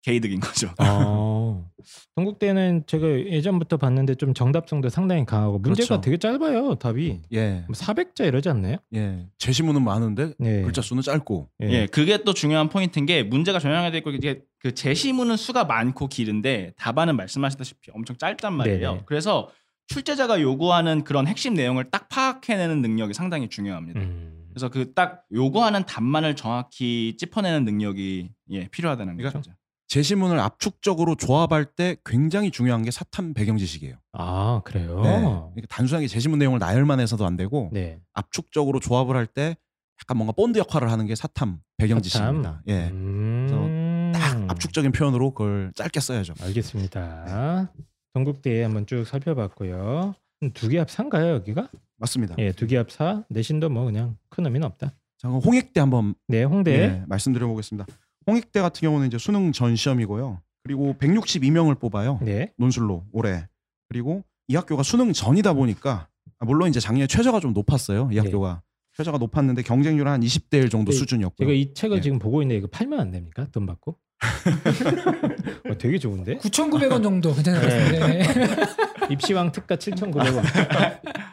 개이득인 0.03 0.41
거죠. 0.41 0.73
어. 1.57 1.71
동국대는 2.17 2.85
제가 2.87 3.07
예전부터 3.07 3.77
봤는데 3.77 4.15
좀 4.17 4.35
정답성도 4.35 4.89
상당히 4.89 5.25
강하고 5.25 5.59
문제가 5.59 5.87
그렇죠. 5.89 6.01
되게 6.01 6.17
짧아요. 6.17 6.75
답이. 6.77 7.23
예, 7.33 7.65
뭐 7.67 7.75
400자 7.75 8.27
이러지 8.27 8.49
않나요? 8.49 8.77
예. 8.95 9.27
제시문은 9.39 9.83
많은데 9.83 10.33
네. 10.39 10.63
글자 10.63 10.83
수는 10.83 11.03
짧고. 11.03 11.49
예. 11.63 11.71
예, 11.71 11.87
그게 11.87 12.23
또 12.25 12.33
중요한 12.35 12.69
포인트인 12.69 13.07
게 13.07 13.23
문제가 13.23 13.59
전형화돼 13.59 13.99
있고 13.99 14.11
이게 14.11 14.43
그 14.59 14.75
제시문은 14.75 15.37
수가 15.37 15.65
많고 15.65 16.09
길은데 16.09 16.73
답안은 16.77 17.17
말씀하셨다시피 17.17 17.91
엄청 17.93 18.17
짧단 18.17 18.53
말이에요. 18.53 18.91
네네. 18.93 19.03
그래서 19.07 19.49
출제자가 19.89 20.41
요구하는 20.41 21.05
그런 21.05 21.27
핵심 21.29 21.55
내용을 21.55 21.91
딱 21.91 22.09
파악해내는 22.09 22.83
능력이 22.83 23.15
상당히 23.15 23.49
중요합니다. 23.49 24.01
음. 24.01 24.33
그래서 24.51 24.71
그 24.71 24.95
딱 24.95 25.25
요구하는 25.33 25.85
답만을 25.85 26.35
정확히 26.35 27.15
짚어내는 27.19 27.65
능력이 27.67 28.31
예, 28.53 28.69
필요하다는 28.69 29.19
그러니까 29.19 29.39
거죠. 29.41 29.53
제시문을 29.89 30.39
압축적으로 30.41 31.15
조합할 31.15 31.65
때 31.65 31.97
굉장히 32.05 32.51
중요한 32.51 32.83
게 32.83 32.91
사탐 32.91 33.35
배경 33.35 33.57
지식이에요. 33.57 33.95
아, 34.13 34.61
그래요? 34.65 35.01
네. 35.03 35.11
그러니까 35.21 35.67
단순하게 35.69 36.09
제시문 36.09 36.39
내용을 36.41 36.59
나열만 36.59 36.99
해서도 37.01 37.25
안 37.25 37.37
되고 37.37 37.71
네. 37.73 38.01
압축적으로 38.15 38.81
조합을 38.81 39.15
할 39.17 39.27
때 39.27 39.57
약간 40.03 40.17
뭔가 40.19 40.33
본드 40.33 40.59
역할을 40.59 40.91
하는 40.91 41.07
게 41.07 41.15
사탐 41.15 41.59
배경 41.79 42.03
지식입니다. 42.03 42.63
예. 42.69 42.89
음. 42.91 44.13
딱 44.15 44.51
압축적인 44.51 44.93
표현으로 44.93 45.31
그걸 45.33 45.73
짧게 45.75 46.01
써야죠. 46.01 46.35
알겠습니다. 46.43 47.71
동국대 48.13 48.63
한번 48.63 48.87
쭉 48.87 49.05
살펴봤고요. 49.07 50.15
두개합 50.55 50.91
사인가요 50.91 51.35
여기가? 51.35 51.69
맞습니다. 51.99 52.35
예, 52.39 52.53
두개합 52.53 52.91
사. 52.91 53.25
내신도 53.31 53.69
뭐 53.71 53.85
그냥 53.87 54.17
큰 54.29 54.45
의미는 54.45 54.67
없다. 54.67 54.89
자, 55.19 55.29
그럼 55.29 55.41
홍익대 55.41 55.81
한번 55.81 56.15
네, 56.29 56.45
홍대. 56.45 56.73
예, 56.79 57.03
말씀드려 57.07 57.47
보겠습니다. 57.47 57.87
홍익대 58.27 58.61
같은 58.61 58.81
경우는 58.81 59.07
이제 59.07 59.19
수능 59.19 59.53
전 59.53 59.77
시험이고요. 59.77 60.41
그리고 60.65 60.95
162명을 60.99 61.79
뽑아요. 61.79 62.19
네. 62.23 62.53
논술로 62.57 63.05
올해. 63.13 63.47
그리고 63.89 64.25
이 64.49 64.57
학교가 64.57 64.83
수능 64.83 65.13
전이다 65.13 65.53
보니까 65.55 66.09
아, 66.39 66.45
물론 66.45 66.69
이제 66.69 66.81
작년에 66.81 67.07
최저가 67.07 67.41
좀 67.41 67.53
높았어요. 67.53 68.09
이 68.11 68.17
네. 68.17 68.21
학교가 68.21 68.63
최저가 68.97 69.19
높았는데 69.19 69.63
경쟁률 69.63 70.09
한 70.09 70.21
20대 70.21 70.55
1 70.55 70.71
정도 70.71 70.91
네, 70.91 70.99
수준이었고요. 70.99 71.47
제가 71.47 71.57
이 71.57 71.73
책을 71.73 71.99
예. 71.99 72.01
지금 72.01 72.19
보고 72.19 72.43
있는데 72.43 72.59
이거 72.59 72.67
팔면 72.67 72.99
안 72.99 73.11
됩니까? 73.11 73.47
돈 73.53 73.67
받고? 73.67 73.97
어, 75.71 75.79
되게 75.79 75.99
좋은데? 75.99 76.39
9,900원 76.39 77.03
정도 77.03 77.35
괜찮을 77.35 77.61
것 77.61 77.69
같은데. 77.69 78.67
입시왕 79.13 79.53
특가 79.53 79.77
7,900원. 79.77 80.43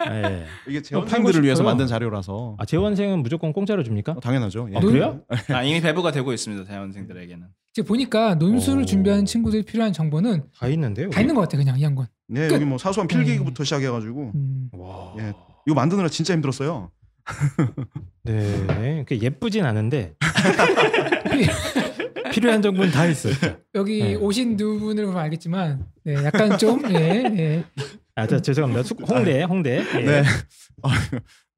예. 0.09 0.45
이게 0.67 0.79
팔고 0.79 0.83
재원생들을 0.83 1.43
위해서 1.43 1.59
싶어요. 1.59 1.69
만든 1.69 1.87
자료라서 1.87 2.55
아 2.59 2.65
재원생은 2.65 3.23
무조건 3.23 3.53
공짜로 3.53 3.83
줍니까? 3.83 4.11
어, 4.13 4.19
당연하죠. 4.19 4.69
예. 4.73 4.77
아, 4.77 4.79
그래요? 4.79 5.21
아, 5.49 5.63
이미 5.63 5.81
배부가 5.81 6.11
되고 6.11 6.31
있습니다 6.33 6.65
대학원생들에게는. 6.65 7.47
이제 7.71 7.81
보니까 7.81 8.35
논술을 8.35 8.83
오. 8.83 8.85
준비하는 8.85 9.25
친구들이 9.25 9.63
필요한 9.63 9.93
정보는 9.93 10.43
다 10.59 10.67
있는데요. 10.67 11.09
다 11.09 11.21
있는 11.21 11.33
것 11.35 11.41
같아 11.41 11.57
그냥 11.57 11.79
이 11.79 11.83
한권. 11.83 12.07
네, 12.27 12.47
끝. 12.47 12.55
여기 12.55 12.65
뭐 12.65 12.77
사소한 12.77 13.07
필기부터 13.07 13.63
시작해가지고 13.63 14.31
음. 14.35 14.69
와. 14.73 15.13
예. 15.19 15.33
이거 15.65 15.73
만드느라 15.73 16.09
진짜 16.09 16.33
힘들었어요. 16.33 16.91
네. 18.23 19.05
그 19.07 19.17
예쁘진 19.17 19.65
않은데 19.65 20.13
필요한 22.33 22.61
정보는 22.61 22.91
다 22.91 23.05
있어요. 23.05 23.33
여기 23.75 23.99
네. 24.03 24.15
오신 24.15 24.57
두 24.57 24.79
분을 24.79 25.05
보면 25.05 25.19
알겠지만 25.21 25.85
네, 26.03 26.13
약간 26.25 26.57
좀 26.57 26.81
예, 26.93 27.23
예. 27.37 27.63
아, 28.15 28.27
저 28.27 28.41
죄송합니다. 28.41 28.83
숙- 28.83 29.09
홍대, 29.09 29.43
홍대. 29.43 29.83
예. 29.95 29.99
네. 30.01 30.23
아, 30.83 30.89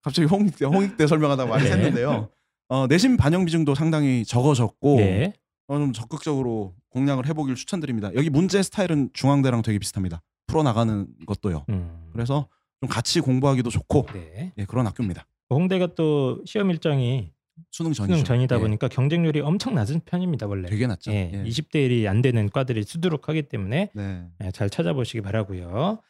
갑자기 0.02 0.28
홍익대, 0.28 0.66
홍익대 0.66 1.08
설명하다가 1.08 1.50
많이 1.50 1.68
네. 1.70 1.72
샜는데요. 1.92 2.30
어, 2.70 2.88
내신 2.88 3.18
반영 3.18 3.46
비중도 3.46 3.76
상당히 3.76 4.24
적어졌고 4.26 4.98
네. 4.98 5.34
어, 5.68 5.78
좀 5.78 5.94
적극적으로 5.94 6.74
공략을 6.90 7.28
해보길 7.28 7.56
추천드립니다. 7.56 8.12
여기 8.16 8.30
문제 8.30 8.62
스타일은 8.64 9.10
중앙대랑 9.14 9.62
되게 9.62 9.80
비슷합니다. 9.80 10.22
풀어 10.48 10.64
나가는 10.64 11.08
것도요. 11.26 11.66
음. 11.70 12.10
그래서 12.14 12.48
좀 12.82 12.90
같이 12.90 13.20
공부하기도 13.20 13.70
좋고 13.70 14.08
네. 14.14 14.54
예, 14.58 14.66
그런 14.66 14.86
학교입니다. 14.88 15.26
홍대가 15.50 15.88
또 15.96 16.42
시험 16.46 16.70
일정이 16.72 17.32
수능 17.72 17.94
전이죠. 17.94 18.14
수능 18.14 18.24
전이다 18.26 18.56
예, 18.56 18.60
보니까 18.60 18.88
경쟁률이 18.88 19.40
엄청 19.42 19.76
낮은 19.76 20.02
편입니다 20.06 20.48
원래. 20.48 20.68
되게 20.68 20.88
낮죠. 20.88 21.12
예, 21.12 21.32
예. 21.34 21.44
20대 21.44 21.76
1이 21.90 22.08
안 22.08 22.22
되는 22.22 22.50
과들이 22.50 22.84
수두룩하기 22.84 23.44
때문에 23.44 23.92
네. 23.94 24.28
예, 24.44 24.52
잘 24.52 24.70
찾아보시기 24.70 25.22
바라고요. 25.22 26.02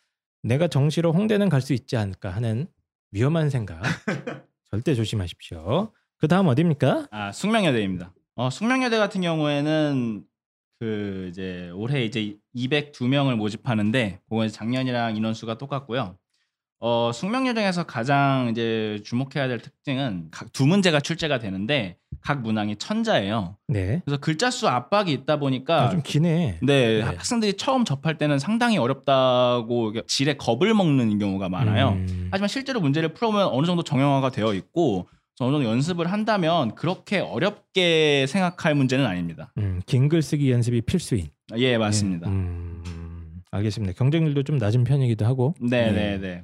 내가 0.44 0.68
정시로 0.68 1.12
홍대는 1.12 1.50
갈 1.50 1.62
수 1.62 1.74
있지 1.74 1.98
않을까 1.98 2.30
하는 2.30 2.68
위험한 3.12 3.50
생각 3.50 3.82
절대 4.72 4.94
조심하십시오. 4.94 5.92
그 6.18 6.28
다음 6.28 6.48
어디입니까? 6.48 7.08
아 7.12 7.32
숙명여대입니다. 7.32 8.14
어, 8.36 8.50
숙명여대 8.50 8.98
같은 8.98 9.22
경우에는 9.22 10.24
그 10.80 11.28
이제 11.32 11.70
올해 11.74 12.04
이제 12.04 12.36
202명을 12.56 13.36
모집하는데 13.36 14.20
그건 14.30 14.50
작년이랑 14.50 15.16
인원수가 15.16 15.58
똑같고요. 15.58 16.18
어, 16.88 17.12
숙명여대에서 17.12 17.86
가장 17.86 18.50
이제 18.52 19.02
주목해야 19.04 19.48
될 19.48 19.58
특징은 19.60 20.28
각 20.30 20.50
두 20.54 20.68
문제가 20.68 21.00
출제가 21.00 21.40
되는데 21.40 21.98
각 22.22 22.44
문항이 22.44 22.76
천자예요. 22.76 23.58
네. 23.68 24.04
그래서 24.06 24.20
글자 24.22 24.52
수 24.52 24.68
압박이 24.68 25.12
있다 25.12 25.38
보니까 25.40 25.86
아, 25.86 25.90
좀 25.90 26.04
기네. 26.04 26.60
네, 26.62 26.98
네. 26.98 27.02
학생들이 27.02 27.54
처음 27.54 27.86
접할 27.86 28.20
때는 28.20 28.38
상당히 28.38 28.78
어렵다고 28.78 29.94
질에 30.06 30.38
겁을 30.38 30.76
먹는 30.76 31.18
경우가 31.18 31.50
많아요. 31.50 31.90
음. 31.94 32.28
하지만 32.32 32.48
실제로 32.48 32.80
문제를 32.80 33.10
풀어보면 33.16 33.48
어느 33.48 33.66
정도 33.66 33.82
정형화가 33.82 34.30
되어 34.30 34.54
있고 34.54 35.08
어느 35.40 35.52
정도 35.54 35.68
연습을 35.68 36.12
한다면 36.12 36.76
그렇게 36.76 37.18
어렵게 37.18 38.28
생각할 38.28 38.76
문제는 38.76 39.08
아닙니다. 39.08 39.52
음, 39.58 39.82
긴 39.88 40.08
글쓰기 40.08 40.52
연습이 40.52 40.82
필수인. 40.82 41.30
예, 41.58 41.80
맞습니다. 41.80 42.30
음, 42.30 43.42
알겠습니다. 43.50 43.94
경쟁률도 43.98 44.44
좀 44.44 44.58
낮은 44.60 44.84
편이기도 44.84 45.26
하고 45.26 45.56
네, 45.60 45.92
네. 45.92 45.92
네, 45.92 46.18
네. 46.20 46.44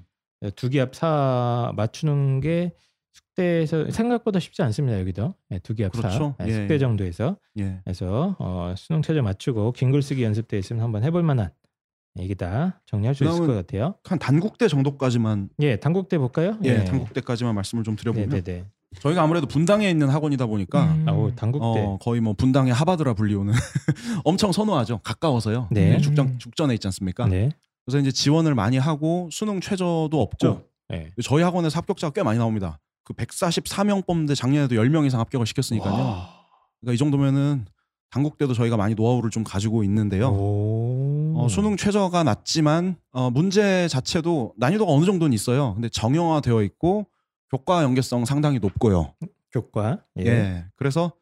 두 0.56 0.70
기압 0.70 0.96
사 0.96 1.72
맞추는 1.76 2.42
게 2.42 2.74
숙대에서 3.14 3.92
생각보다 3.92 4.40
쉽지 4.40 4.62
않습니다. 4.64 5.00
여기도 5.00 5.36
네, 5.50 5.60
두 5.60 5.74
기압 5.76 5.92
그렇죠. 5.92 6.36
사 6.38 6.46
네, 6.46 6.50
예, 6.52 6.54
숙대 6.54 6.74
예. 6.76 6.80
정도에서 6.80 7.38
예. 7.60 7.80
그래서 7.84 8.36
어, 8.40 8.74
수능 8.78 9.02
최저 9.02 9.22
맞추고 9.22 9.74
긴 9.74 9.92
글쓰기 9.92 10.24
연습돼 10.24 10.58
있으면 10.58 10.82
한번 10.84 11.04
해볼 11.04 11.24
만한 11.24 11.52
얘기다 12.20 12.82
정리할 12.86 13.16
수 13.16 13.24
있을 13.24 13.48
것 13.48 13.54
같아요. 13.54 13.96
한 14.04 14.20
단국대 14.20 14.68
정도까지만 14.68 15.50
예, 15.60 15.78
단국대 15.78 16.18
볼까요? 16.18 16.58
예, 16.64 16.84
단국대까지만 16.84 17.56
말씀을 17.56 17.84
좀 17.84 17.96
드려보면 17.96 18.30
네네네. 18.30 18.66
저희가 19.00 19.22
아무래도 19.24 19.48
분당에 19.48 19.90
있는 19.90 20.10
학원이다 20.10 20.46
보니까 20.48 20.84
음. 20.94 21.06
아, 21.08 21.14
오, 21.14 21.34
단국대. 21.34 21.66
어, 21.66 21.98
거의 22.02 22.20
뭐 22.20 22.34
분당의 22.34 22.74
하바드라 22.74 23.14
불리우는 23.14 23.54
엄청 24.26 24.52
선호하죠. 24.52 25.00
가까워서요. 25.00 25.70
네. 25.72 25.98
죽전 26.00 26.38
죽전에 26.40 26.74
있지 26.74 26.88
않습니까? 26.88 27.26
네. 27.28 27.52
그래서 27.86 28.00
이제 28.00 28.12
지원을 28.12 28.56
많이 28.56 28.78
하고 28.78 29.30
수능 29.32 29.60
최저도 29.60 30.10
없고 30.12 30.22
없죠. 30.22 30.66
네. 30.90 31.10
저희 31.24 31.44
학원에서 31.44 31.78
합격자가 31.80 32.14
꽤 32.14 32.24
많이 32.24 32.38
나옵니다. 32.38 32.80
그 33.04 33.14
144명 33.14 34.06
뽑는데 34.06 34.36
작년에도 34.36 34.76
10명 34.76 35.06
이상 35.06 35.20
합격을 35.20 35.46
시켰으니까요. 35.48 35.96
그러니까 36.80 36.94
이 36.94 36.98
정도면은 36.98 37.66
단국대도 38.12 38.54
저희가 38.54 38.78
많이 38.78 38.94
노하우를 38.94 39.30
좀 39.30 39.44
가지고 39.44 39.84
있는데요. 39.84 40.30
오. 40.30 41.34
어, 41.38 41.48
수능 41.50 41.78
최저가 41.78 42.24
낮지만 42.24 42.98
어, 43.12 43.30
문제 43.32 43.88
자체도 43.88 44.54
난이도가 44.58 44.92
어느 44.92 45.06
정도는 45.06 45.34
있어요. 45.34 45.74
근데 45.74 45.88
정형화되어 45.90 46.62
있고 46.64 47.08
교과 47.50 47.84
연계성 47.84 48.26
상당히 48.26 48.60
높고요. 48.60 49.14
교과. 49.52 50.00
예. 50.20 50.26
예. 50.26 50.66
그래서 50.76 51.14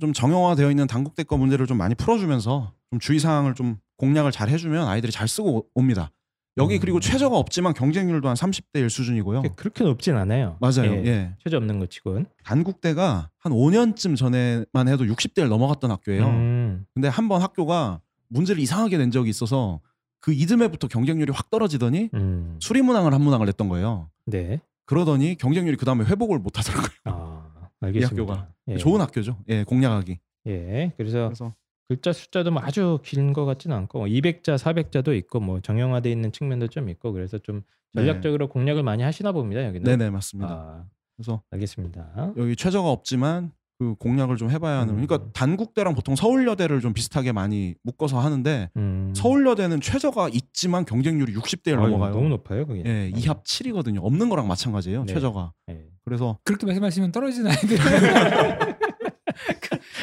좀 0.00 0.12
정형화되어 0.12 0.70
있는 0.70 0.86
단국대 0.86 1.24
거 1.24 1.36
문제를 1.36 1.66
좀 1.66 1.76
많이 1.76 1.94
풀어주면서 1.94 2.72
좀 2.90 2.98
주의 2.98 3.18
사항을 3.18 3.54
좀 3.54 3.76
공략을 3.98 4.32
잘 4.32 4.48
해주면 4.48 4.88
아이들이 4.88 5.12
잘 5.12 5.28
쓰고 5.28 5.56
오- 5.58 5.64
옵니다. 5.74 6.10
여기 6.56 6.74
음. 6.76 6.80
그리고 6.80 6.98
최저가 6.98 7.36
없지만 7.36 7.72
경쟁률도 7.72 8.28
한 8.28 8.34
30대 8.34 8.80
1 8.80 8.90
수준이고요. 8.90 9.42
그렇게 9.54 9.84
높진 9.84 10.16
않아요. 10.16 10.56
맞아요. 10.60 10.90
예. 10.92 11.04
예. 11.06 11.34
최저 11.44 11.56
없는 11.58 11.78
것 11.78 11.88
치곤. 11.90 12.26
단국대가 12.44 13.30
한 13.38 13.52
5년쯤 13.52 14.16
전에만 14.16 14.88
해도 14.88 15.04
60대를 15.04 15.48
넘어갔던 15.48 15.90
학교예요. 15.92 16.26
음. 16.26 16.86
근데 16.94 17.06
한 17.08 17.28
번 17.28 17.42
학교가 17.42 18.00
문제를 18.28 18.60
이상하게 18.60 18.98
낸 18.98 19.10
적이 19.12 19.30
있어서 19.30 19.80
그 20.20 20.32
이듬해부터 20.32 20.88
경쟁률이 20.88 21.32
확 21.32 21.48
떨어지더니 21.50 22.10
음. 22.14 22.56
수리문항을 22.60 23.14
한 23.14 23.20
문항을 23.22 23.46
냈던 23.46 23.68
거예요. 23.68 24.10
네. 24.26 24.60
그러더니 24.84 25.36
경쟁률이 25.36 25.76
그 25.76 25.84
다음에 25.84 26.04
회복을 26.04 26.38
못 26.40 26.58
하더라고요. 26.58 26.90
아, 27.04 27.44
이 27.82 27.86
알겠습니다. 27.86 28.08
학교가 28.34 28.48
예. 28.68 28.76
좋은 28.78 29.00
학교죠. 29.00 29.38
예, 29.48 29.62
공략하기. 29.62 30.18
예. 30.48 30.92
그래서 30.96 31.26
그래서 31.26 31.54
글자 31.88 32.12
숫자도 32.12 32.50
뭐 32.50 32.62
아주 32.62 32.98
긴 33.02 33.32
것 33.32 33.44
같지는 33.46 33.76
않고 33.76 34.06
200자, 34.06 34.56
400자도 34.58 35.16
있고 35.16 35.40
뭐 35.40 35.60
정형화돼 35.60 36.10
있는 36.10 36.32
측면도 36.32 36.68
좀 36.68 36.88
있고 36.90 37.12
그래서 37.12 37.38
좀 37.38 37.62
전략적으로 37.94 38.48
공략을 38.48 38.82
많이 38.82 39.02
하시나 39.02 39.32
봅니다 39.32 39.64
여기는. 39.64 39.84
네네 39.84 40.10
맞습니다. 40.10 40.50
아, 40.52 40.84
그래서 41.16 41.42
알겠습니다. 41.50 42.32
여기 42.36 42.54
최저가 42.56 42.90
없지만 42.90 43.52
그 43.78 43.94
공략을 43.94 44.36
좀 44.36 44.50
해봐야 44.50 44.80
하는. 44.80 44.98
음. 44.98 45.06
그러니까 45.06 45.30
단국대랑 45.32 45.94
보통 45.94 46.14
서울여대를 46.16 46.80
좀 46.80 46.92
비슷하게 46.92 47.32
많이 47.32 47.74
묶어서 47.84 48.18
하는데 48.18 48.70
음. 48.76 49.12
서울여대는 49.16 49.80
최저가 49.80 50.28
있지만 50.32 50.84
경쟁률이 50.84 51.32
60대를 51.34 51.78
아유, 51.78 51.86
넘어가요. 51.90 52.12
너무 52.12 52.28
높아요 52.28 52.66
그게. 52.66 52.82
예, 52.84 53.10
2합 53.14 53.44
7이거든요. 53.44 54.00
없는 54.02 54.28
거랑 54.28 54.46
마찬가지예요. 54.48 55.04
네. 55.04 55.14
최저가. 55.14 55.52
예. 55.70 55.86
그래서 56.04 56.38
그렇게 56.44 56.66
말씀하시면 56.66 57.12
떨어지는 57.12 57.50
아이들 57.50 57.76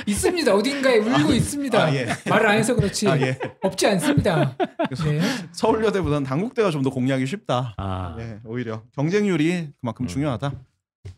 있습니다. 0.06 0.54
어딘가에 0.56 0.98
울고 0.98 1.34
있습니다. 1.34 1.84
아, 1.84 1.94
예. 1.96 2.08
말을 2.30 2.48
안 2.48 2.58
해서 2.58 2.76
그렇지 2.76 3.08
아, 3.08 3.20
예. 3.20 3.38
없지 3.62 3.88
않습니다. 3.88 4.56
네. 5.04 5.20
서울여대보다는 5.52 6.24
단국대가 6.26 6.70
좀 6.72 6.84
더 6.84 6.90
공략이 6.92 7.26
쉽다. 7.26 7.74
아, 7.78 8.16
예, 8.20 8.40
오히려 8.46 8.84
경쟁률이 8.94 9.70
그만큼 9.82 10.06
음. 10.06 10.08
중요하다. 10.08 10.54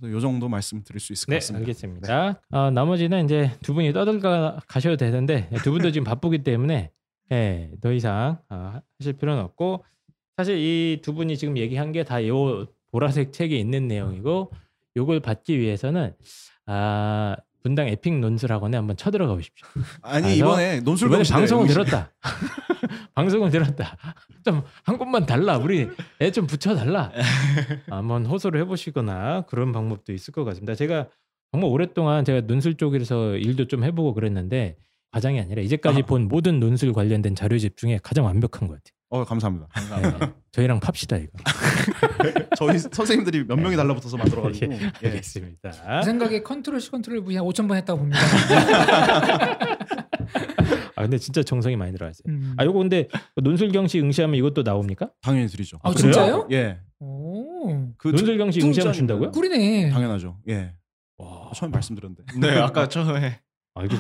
요 0.03 0.19
정도 0.19 0.47
말씀드릴 0.49 0.99
수 0.99 1.13
있을 1.13 1.25
것 1.27 1.31
네, 1.31 1.37
같습니다. 1.37 1.59
알겠습니다. 1.61 2.41
아, 2.51 2.69
나머지는 2.71 3.25
이제 3.25 3.51
두 3.61 3.73
분이 3.73 3.91
떠들가 3.93 4.59
가셔도 4.67 4.95
되는데 4.97 5.49
두 5.63 5.71
분도 5.71 5.91
지금 5.91 6.03
바쁘기 6.05 6.43
때문에 6.43 6.91
예, 7.31 7.71
더 7.81 7.91
이상 7.91 8.39
아, 8.49 8.81
하실 8.99 9.13
필요는 9.13 9.41
없고 9.43 9.83
사실 10.37 10.57
이 10.57 11.01
두 11.01 11.13
분이 11.13 11.37
지금 11.37 11.57
얘기한 11.57 11.91
게 11.91 12.03
다 12.03 12.25
요 12.25 12.65
보라색 12.91 13.33
책에 13.33 13.57
있는 13.57 13.87
내용이고 13.87 14.51
요걸 14.95 15.19
받기 15.19 15.59
위해서는 15.59 16.13
아 16.65 17.35
분당 17.63 17.87
에픽 17.87 18.19
논술 18.19 18.51
학원에 18.51 18.77
한번 18.77 18.95
쳐들어가 18.97 19.33
보십시오. 19.35 19.67
아니 20.01 20.27
아, 20.27 20.29
이번에 20.31 20.79
논술 20.81 21.07
이번에 21.07 21.23
응시- 21.23 21.67
들었다. 21.67 22.11
방송을 23.15 23.49
들었다. 23.49 23.97
좀 24.45 24.63
한 24.83 24.97
곳만 24.97 25.25
달라. 25.25 25.57
우리 25.57 25.87
애 26.21 26.31
좀 26.31 26.47
붙여 26.47 26.75
달라. 26.75 27.11
한번 27.89 28.25
호소를 28.25 28.61
해보시거나 28.61 29.41
그런 29.47 29.71
방법도 29.71 30.13
있을 30.13 30.31
것 30.33 30.43
같습니다. 30.45 30.75
제가 30.75 31.07
정말 31.51 31.69
오랫동안 31.71 32.23
제가 32.25 32.41
논술 32.41 32.75
쪽에서 32.75 33.35
일도 33.35 33.67
좀 33.67 33.83
해보고 33.83 34.13
그랬는데 34.13 34.77
과장이 35.11 35.39
아니라 35.39 35.61
이제까지 35.61 36.01
아. 36.03 36.05
본 36.05 36.27
모든 36.27 36.59
논술 36.59 36.93
관련된 36.93 37.35
자료집 37.35 37.77
중에 37.77 37.99
가장 38.03 38.25
완벽한 38.25 38.67
것 38.67 38.75
같아요. 38.75 38.96
어 39.09 39.23
감사합니다. 39.23 39.67
네, 40.19 40.33
저희랑 40.51 40.81
팝시다 40.81 41.15
이거. 41.17 41.31
저희 42.57 42.77
선생님들이 42.77 43.45
몇 43.45 43.55
명이 43.57 43.77
달라붙어서 43.77 44.17
만들어가지고 44.17 44.73
예. 44.73 44.91
알겠습니다. 45.05 45.71
제 45.71 46.01
생각에 46.03 46.41
control 46.43 46.81
C 46.81 46.91
control 46.91 47.23
V 47.23 47.37
한 47.37 47.45
5천 47.45 47.69
번 47.69 47.77
했다고 47.77 47.99
봅니다. 47.99 48.19
아 50.95 51.01
근데 51.03 51.17
진짜 51.17 51.41
정성이 51.41 51.77
많이 51.77 51.93
들어갔어요. 51.93 52.23
음. 52.27 52.53
아 52.57 52.65
요거 52.65 52.79
근데 52.79 53.07
논술 53.35 53.71
경시 53.71 53.99
응시하면 54.01 54.35
이것도 54.35 54.63
나옵니까? 54.63 55.09
당연히 55.21 55.47
드리죠. 55.47 55.77
아, 55.83 55.91
그래요? 55.91 56.01
진짜요? 56.01 56.47
예. 56.51 56.79
오. 56.99 57.93
그 57.97 58.09
논술 58.09 58.37
경시 58.37 58.59
퉁 58.59 58.69
응시하면 58.69 58.91
짠- 58.93 58.97
준다고요? 58.97 59.31
꿀이네. 59.31 59.89
당연하죠. 59.91 60.37
예. 60.49 60.73
와, 61.17 61.49
처음 61.55 61.71
말씀드렸는데. 61.71 62.23
네, 62.39 62.59
아까 62.59 62.87
처음에 62.89 63.39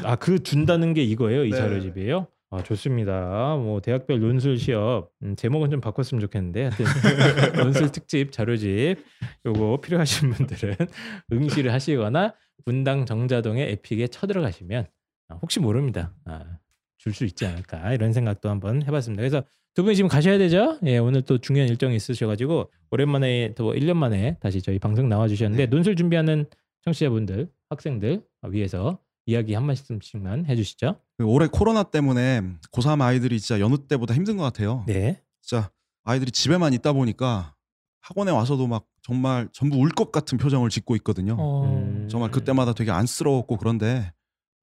아그 0.03 0.43
준다는 0.43 0.93
게 0.93 1.03
이거예요 1.03 1.45
이 1.45 1.51
네. 1.51 1.57
자료집이에요? 1.57 2.27
아 2.49 2.63
좋습니다. 2.63 3.57
뭐 3.57 3.81
대학별 3.81 4.21
논술 4.21 4.57
시험 4.57 5.05
음, 5.23 5.35
제목은 5.35 5.69
좀 5.69 5.81
바꿨으면 5.81 6.21
좋겠는데 6.21 6.69
하여튼 6.69 6.85
논술 7.61 7.91
특집 7.91 8.31
자료집 8.31 8.97
요거 9.45 9.81
필요하신 9.81 10.31
분들은 10.31 10.75
응시를 11.33 11.73
하시거나 11.73 12.33
분당 12.63 13.05
정자동의 13.05 13.71
에픽에 13.73 14.07
쳐들어가시면 14.07 14.87
아, 15.29 15.35
혹시 15.41 15.59
모릅니다. 15.59 16.13
아, 16.25 16.57
줄 16.99 17.13
수 17.13 17.25
있지 17.25 17.45
않을까 17.45 17.93
이런 17.93 18.13
생각도 18.13 18.49
한번 18.49 18.81
해봤습니다. 18.83 19.21
그래서 19.21 19.43
두 19.75 19.83
분이 19.83 19.95
지금 19.95 20.07
가셔야 20.07 20.37
되죠? 20.37 20.79
예, 20.85 20.97
오늘 20.97 21.21
또 21.21 21.37
중요한 21.37 21.69
일정이 21.69 21.95
있으셔가지고 21.95 22.71
오랜만에 22.91 23.53
또 23.55 23.73
1년 23.73 23.95
만에 23.95 24.37
다시 24.39 24.61
저희 24.61 24.79
방송 24.79 25.07
나와주셨는데 25.07 25.67
논술 25.67 25.95
준비하는 25.95 26.45
청취자분들, 26.83 27.49
학생들 27.69 28.23
위해서 28.49 28.99
이야기 29.25 29.53
한 29.53 29.65
말씀씩만 29.65 30.45
해주시죠. 30.47 30.99
그 31.17 31.25
올해 31.25 31.47
코로나 31.47 31.83
때문에 31.83 32.41
고3 32.71 33.01
아이들이 33.01 33.39
진짜 33.39 33.59
여느 33.59 33.77
때보다 33.77 34.13
힘든 34.13 34.37
것 34.37 34.43
같아요. 34.43 34.83
네. 34.85 35.21
진짜 35.41 35.71
아이들이 36.03 36.31
집에만 36.31 36.73
있다 36.73 36.93
보니까 36.93 37.55
학원에 38.01 38.31
와서도 38.31 38.67
막 38.67 38.85
정말 39.01 39.49
전부 39.51 39.77
울 39.77 39.89
것 39.89 40.11
같은 40.11 40.37
표정을 40.37 40.69
짓고 40.69 40.95
있거든요. 40.97 41.35
어. 41.39 41.65
음. 41.65 42.07
정말 42.09 42.29
그때마다 42.29 42.73
되게 42.73 42.91
안쓰러웠고 42.91 43.57
그런데 43.57 44.13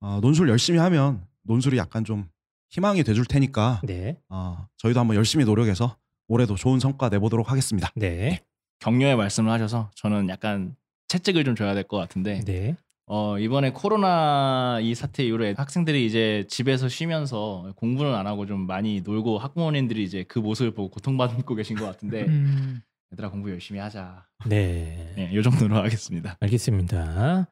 어, 0.00 0.20
논술 0.20 0.48
열심히 0.48 0.78
하면 0.78 1.26
논술이 1.42 1.76
약간 1.76 2.04
좀 2.04 2.28
희망이 2.70 3.02
돼줄 3.02 3.24
테니까 3.26 3.80
네. 3.84 4.18
어, 4.28 4.66
저희도 4.78 5.00
한번 5.00 5.16
열심히 5.16 5.44
노력해서 5.44 5.96
올해도 6.28 6.54
좋은 6.54 6.78
성과 6.78 7.08
내보도록 7.08 7.50
하겠습니다. 7.50 7.90
네. 7.96 8.44
격려의 8.78 9.16
말씀을 9.16 9.50
하셔서 9.50 9.90
저는 9.96 10.28
약간 10.28 10.76
채찍을 11.08 11.44
좀 11.44 11.56
줘야 11.56 11.74
될 11.74 11.84
것 11.84 11.96
같은데 11.98 12.40
네. 12.44 12.76
어, 13.06 13.38
이번에 13.38 13.70
코로나 13.72 14.78
이 14.80 14.94
사태 14.94 15.24
이후로 15.24 15.52
학생들이 15.56 16.06
이제 16.06 16.46
집에서 16.48 16.88
쉬면서 16.88 17.72
공부는 17.76 18.14
안 18.14 18.26
하고 18.26 18.46
좀 18.46 18.66
많이 18.66 19.02
놀고 19.02 19.38
학부모님들이 19.38 20.02
이제 20.02 20.24
그 20.24 20.38
모습을 20.38 20.72
보고 20.72 20.88
고통받고 20.90 21.54
계신 21.54 21.76
것 21.76 21.84
같은데 21.84 22.22
음. 22.24 22.80
얘들아 23.12 23.30
공부 23.30 23.50
열심히 23.50 23.78
하자. 23.78 24.26
네. 24.46 25.12
네, 25.16 25.30
이 25.32 25.42
정도로 25.42 25.76
하겠습니다. 25.76 26.38
알겠습니다. 26.40 27.50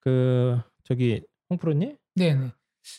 그 0.00 0.60
저기 0.84 1.22
홍프로님? 1.48 1.96
네 2.16 2.34
네. 2.34 2.50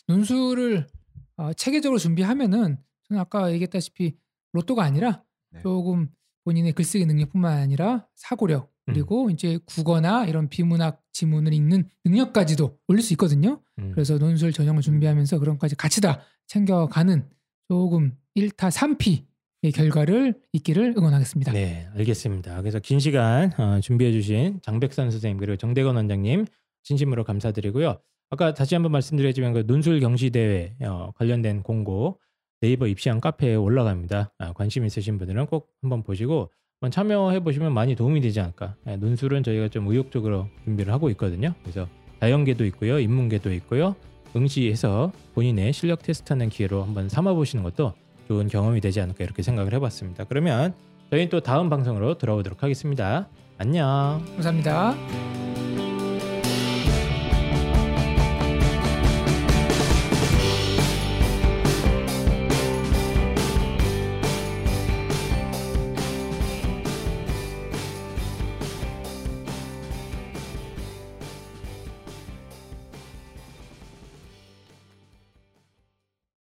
논술을 0.08 0.88
어, 1.36 1.52
체계적으로 1.52 1.98
준비하면은 1.98 2.78
저는 3.08 3.20
아까 3.20 3.52
얘기했다시피 3.52 4.16
로또가 4.52 4.82
아니라 4.82 5.22
네. 5.50 5.60
조금 5.62 6.08
본인의 6.44 6.72
글쓰기 6.72 7.06
능력뿐만 7.06 7.58
아니라 7.58 8.08
사고력 8.16 8.72
그리고 8.84 9.30
이제 9.30 9.58
국어나 9.64 10.26
이런 10.26 10.48
비문학 10.48 11.01
지문을 11.12 11.52
읽는 11.52 11.88
능력까지도 12.04 12.78
올릴 12.88 13.02
수 13.02 13.12
있거든요. 13.14 13.60
음. 13.78 13.92
그래서 13.94 14.18
논술 14.18 14.52
전형을 14.52 14.82
준비하면서 14.82 15.38
그런 15.38 15.56
것까지 15.56 15.76
같이 15.76 16.00
다 16.00 16.22
챙겨가는 16.46 17.24
조금 17.68 18.16
1타 18.36 18.70
3피의 18.70 19.74
결과를 19.74 20.40
있기를 20.52 20.94
응원하겠습니다. 20.96 21.52
네, 21.52 21.88
알겠습니다. 21.94 22.60
그래서 22.60 22.78
긴 22.78 22.98
시간 22.98 23.52
어, 23.58 23.80
준비해주신 23.80 24.60
장백선 24.62 25.10
선생님 25.10 25.38
그리고 25.38 25.56
정대건 25.56 25.96
원장님 25.96 26.46
진심으로 26.82 27.24
감사드리고요. 27.24 27.98
아까 28.30 28.54
다시 28.54 28.74
한번 28.74 28.92
말씀드리지만 28.92 29.52
그 29.52 29.64
논술 29.66 30.00
경시 30.00 30.30
대회 30.30 30.74
어, 30.80 31.12
관련된 31.16 31.62
공고 31.62 32.18
네이버 32.62 32.86
입시한 32.86 33.20
카페에 33.20 33.56
올라갑니다. 33.56 34.32
아, 34.38 34.52
관심 34.52 34.86
있으신 34.86 35.18
분들은 35.18 35.46
꼭 35.46 35.70
한번 35.82 36.02
보시고 36.02 36.50
참여해 36.90 37.40
보시면 37.40 37.72
많이 37.72 37.94
도움이 37.94 38.20
되지 38.20 38.40
않을까. 38.40 38.74
예, 38.88 38.96
논술은 38.96 39.42
저희가 39.42 39.68
좀 39.68 39.86
의욕적으로 39.88 40.48
준비를 40.64 40.92
하고 40.92 41.10
있거든요. 41.10 41.54
그래서 41.62 41.86
자연계도 42.20 42.64
있고요, 42.66 42.98
인문계도 42.98 43.52
있고요. 43.54 43.94
응시해서 44.34 45.12
본인의 45.34 45.72
실력 45.72 46.02
테스트하는 46.02 46.48
기회로 46.48 46.82
한번 46.82 47.08
삼아 47.08 47.34
보시는 47.34 47.62
것도 47.62 47.92
좋은 48.28 48.48
경험이 48.48 48.80
되지 48.80 49.00
않을까 49.00 49.24
이렇게 49.24 49.42
생각을 49.42 49.74
해봤습니다. 49.74 50.24
그러면 50.24 50.74
저희는 51.10 51.28
또 51.28 51.40
다음 51.40 51.68
방송으로 51.68 52.16
돌아오도록 52.16 52.62
하겠습니다. 52.62 53.28
안녕. 53.58 54.24
감사합니다. 54.34 55.41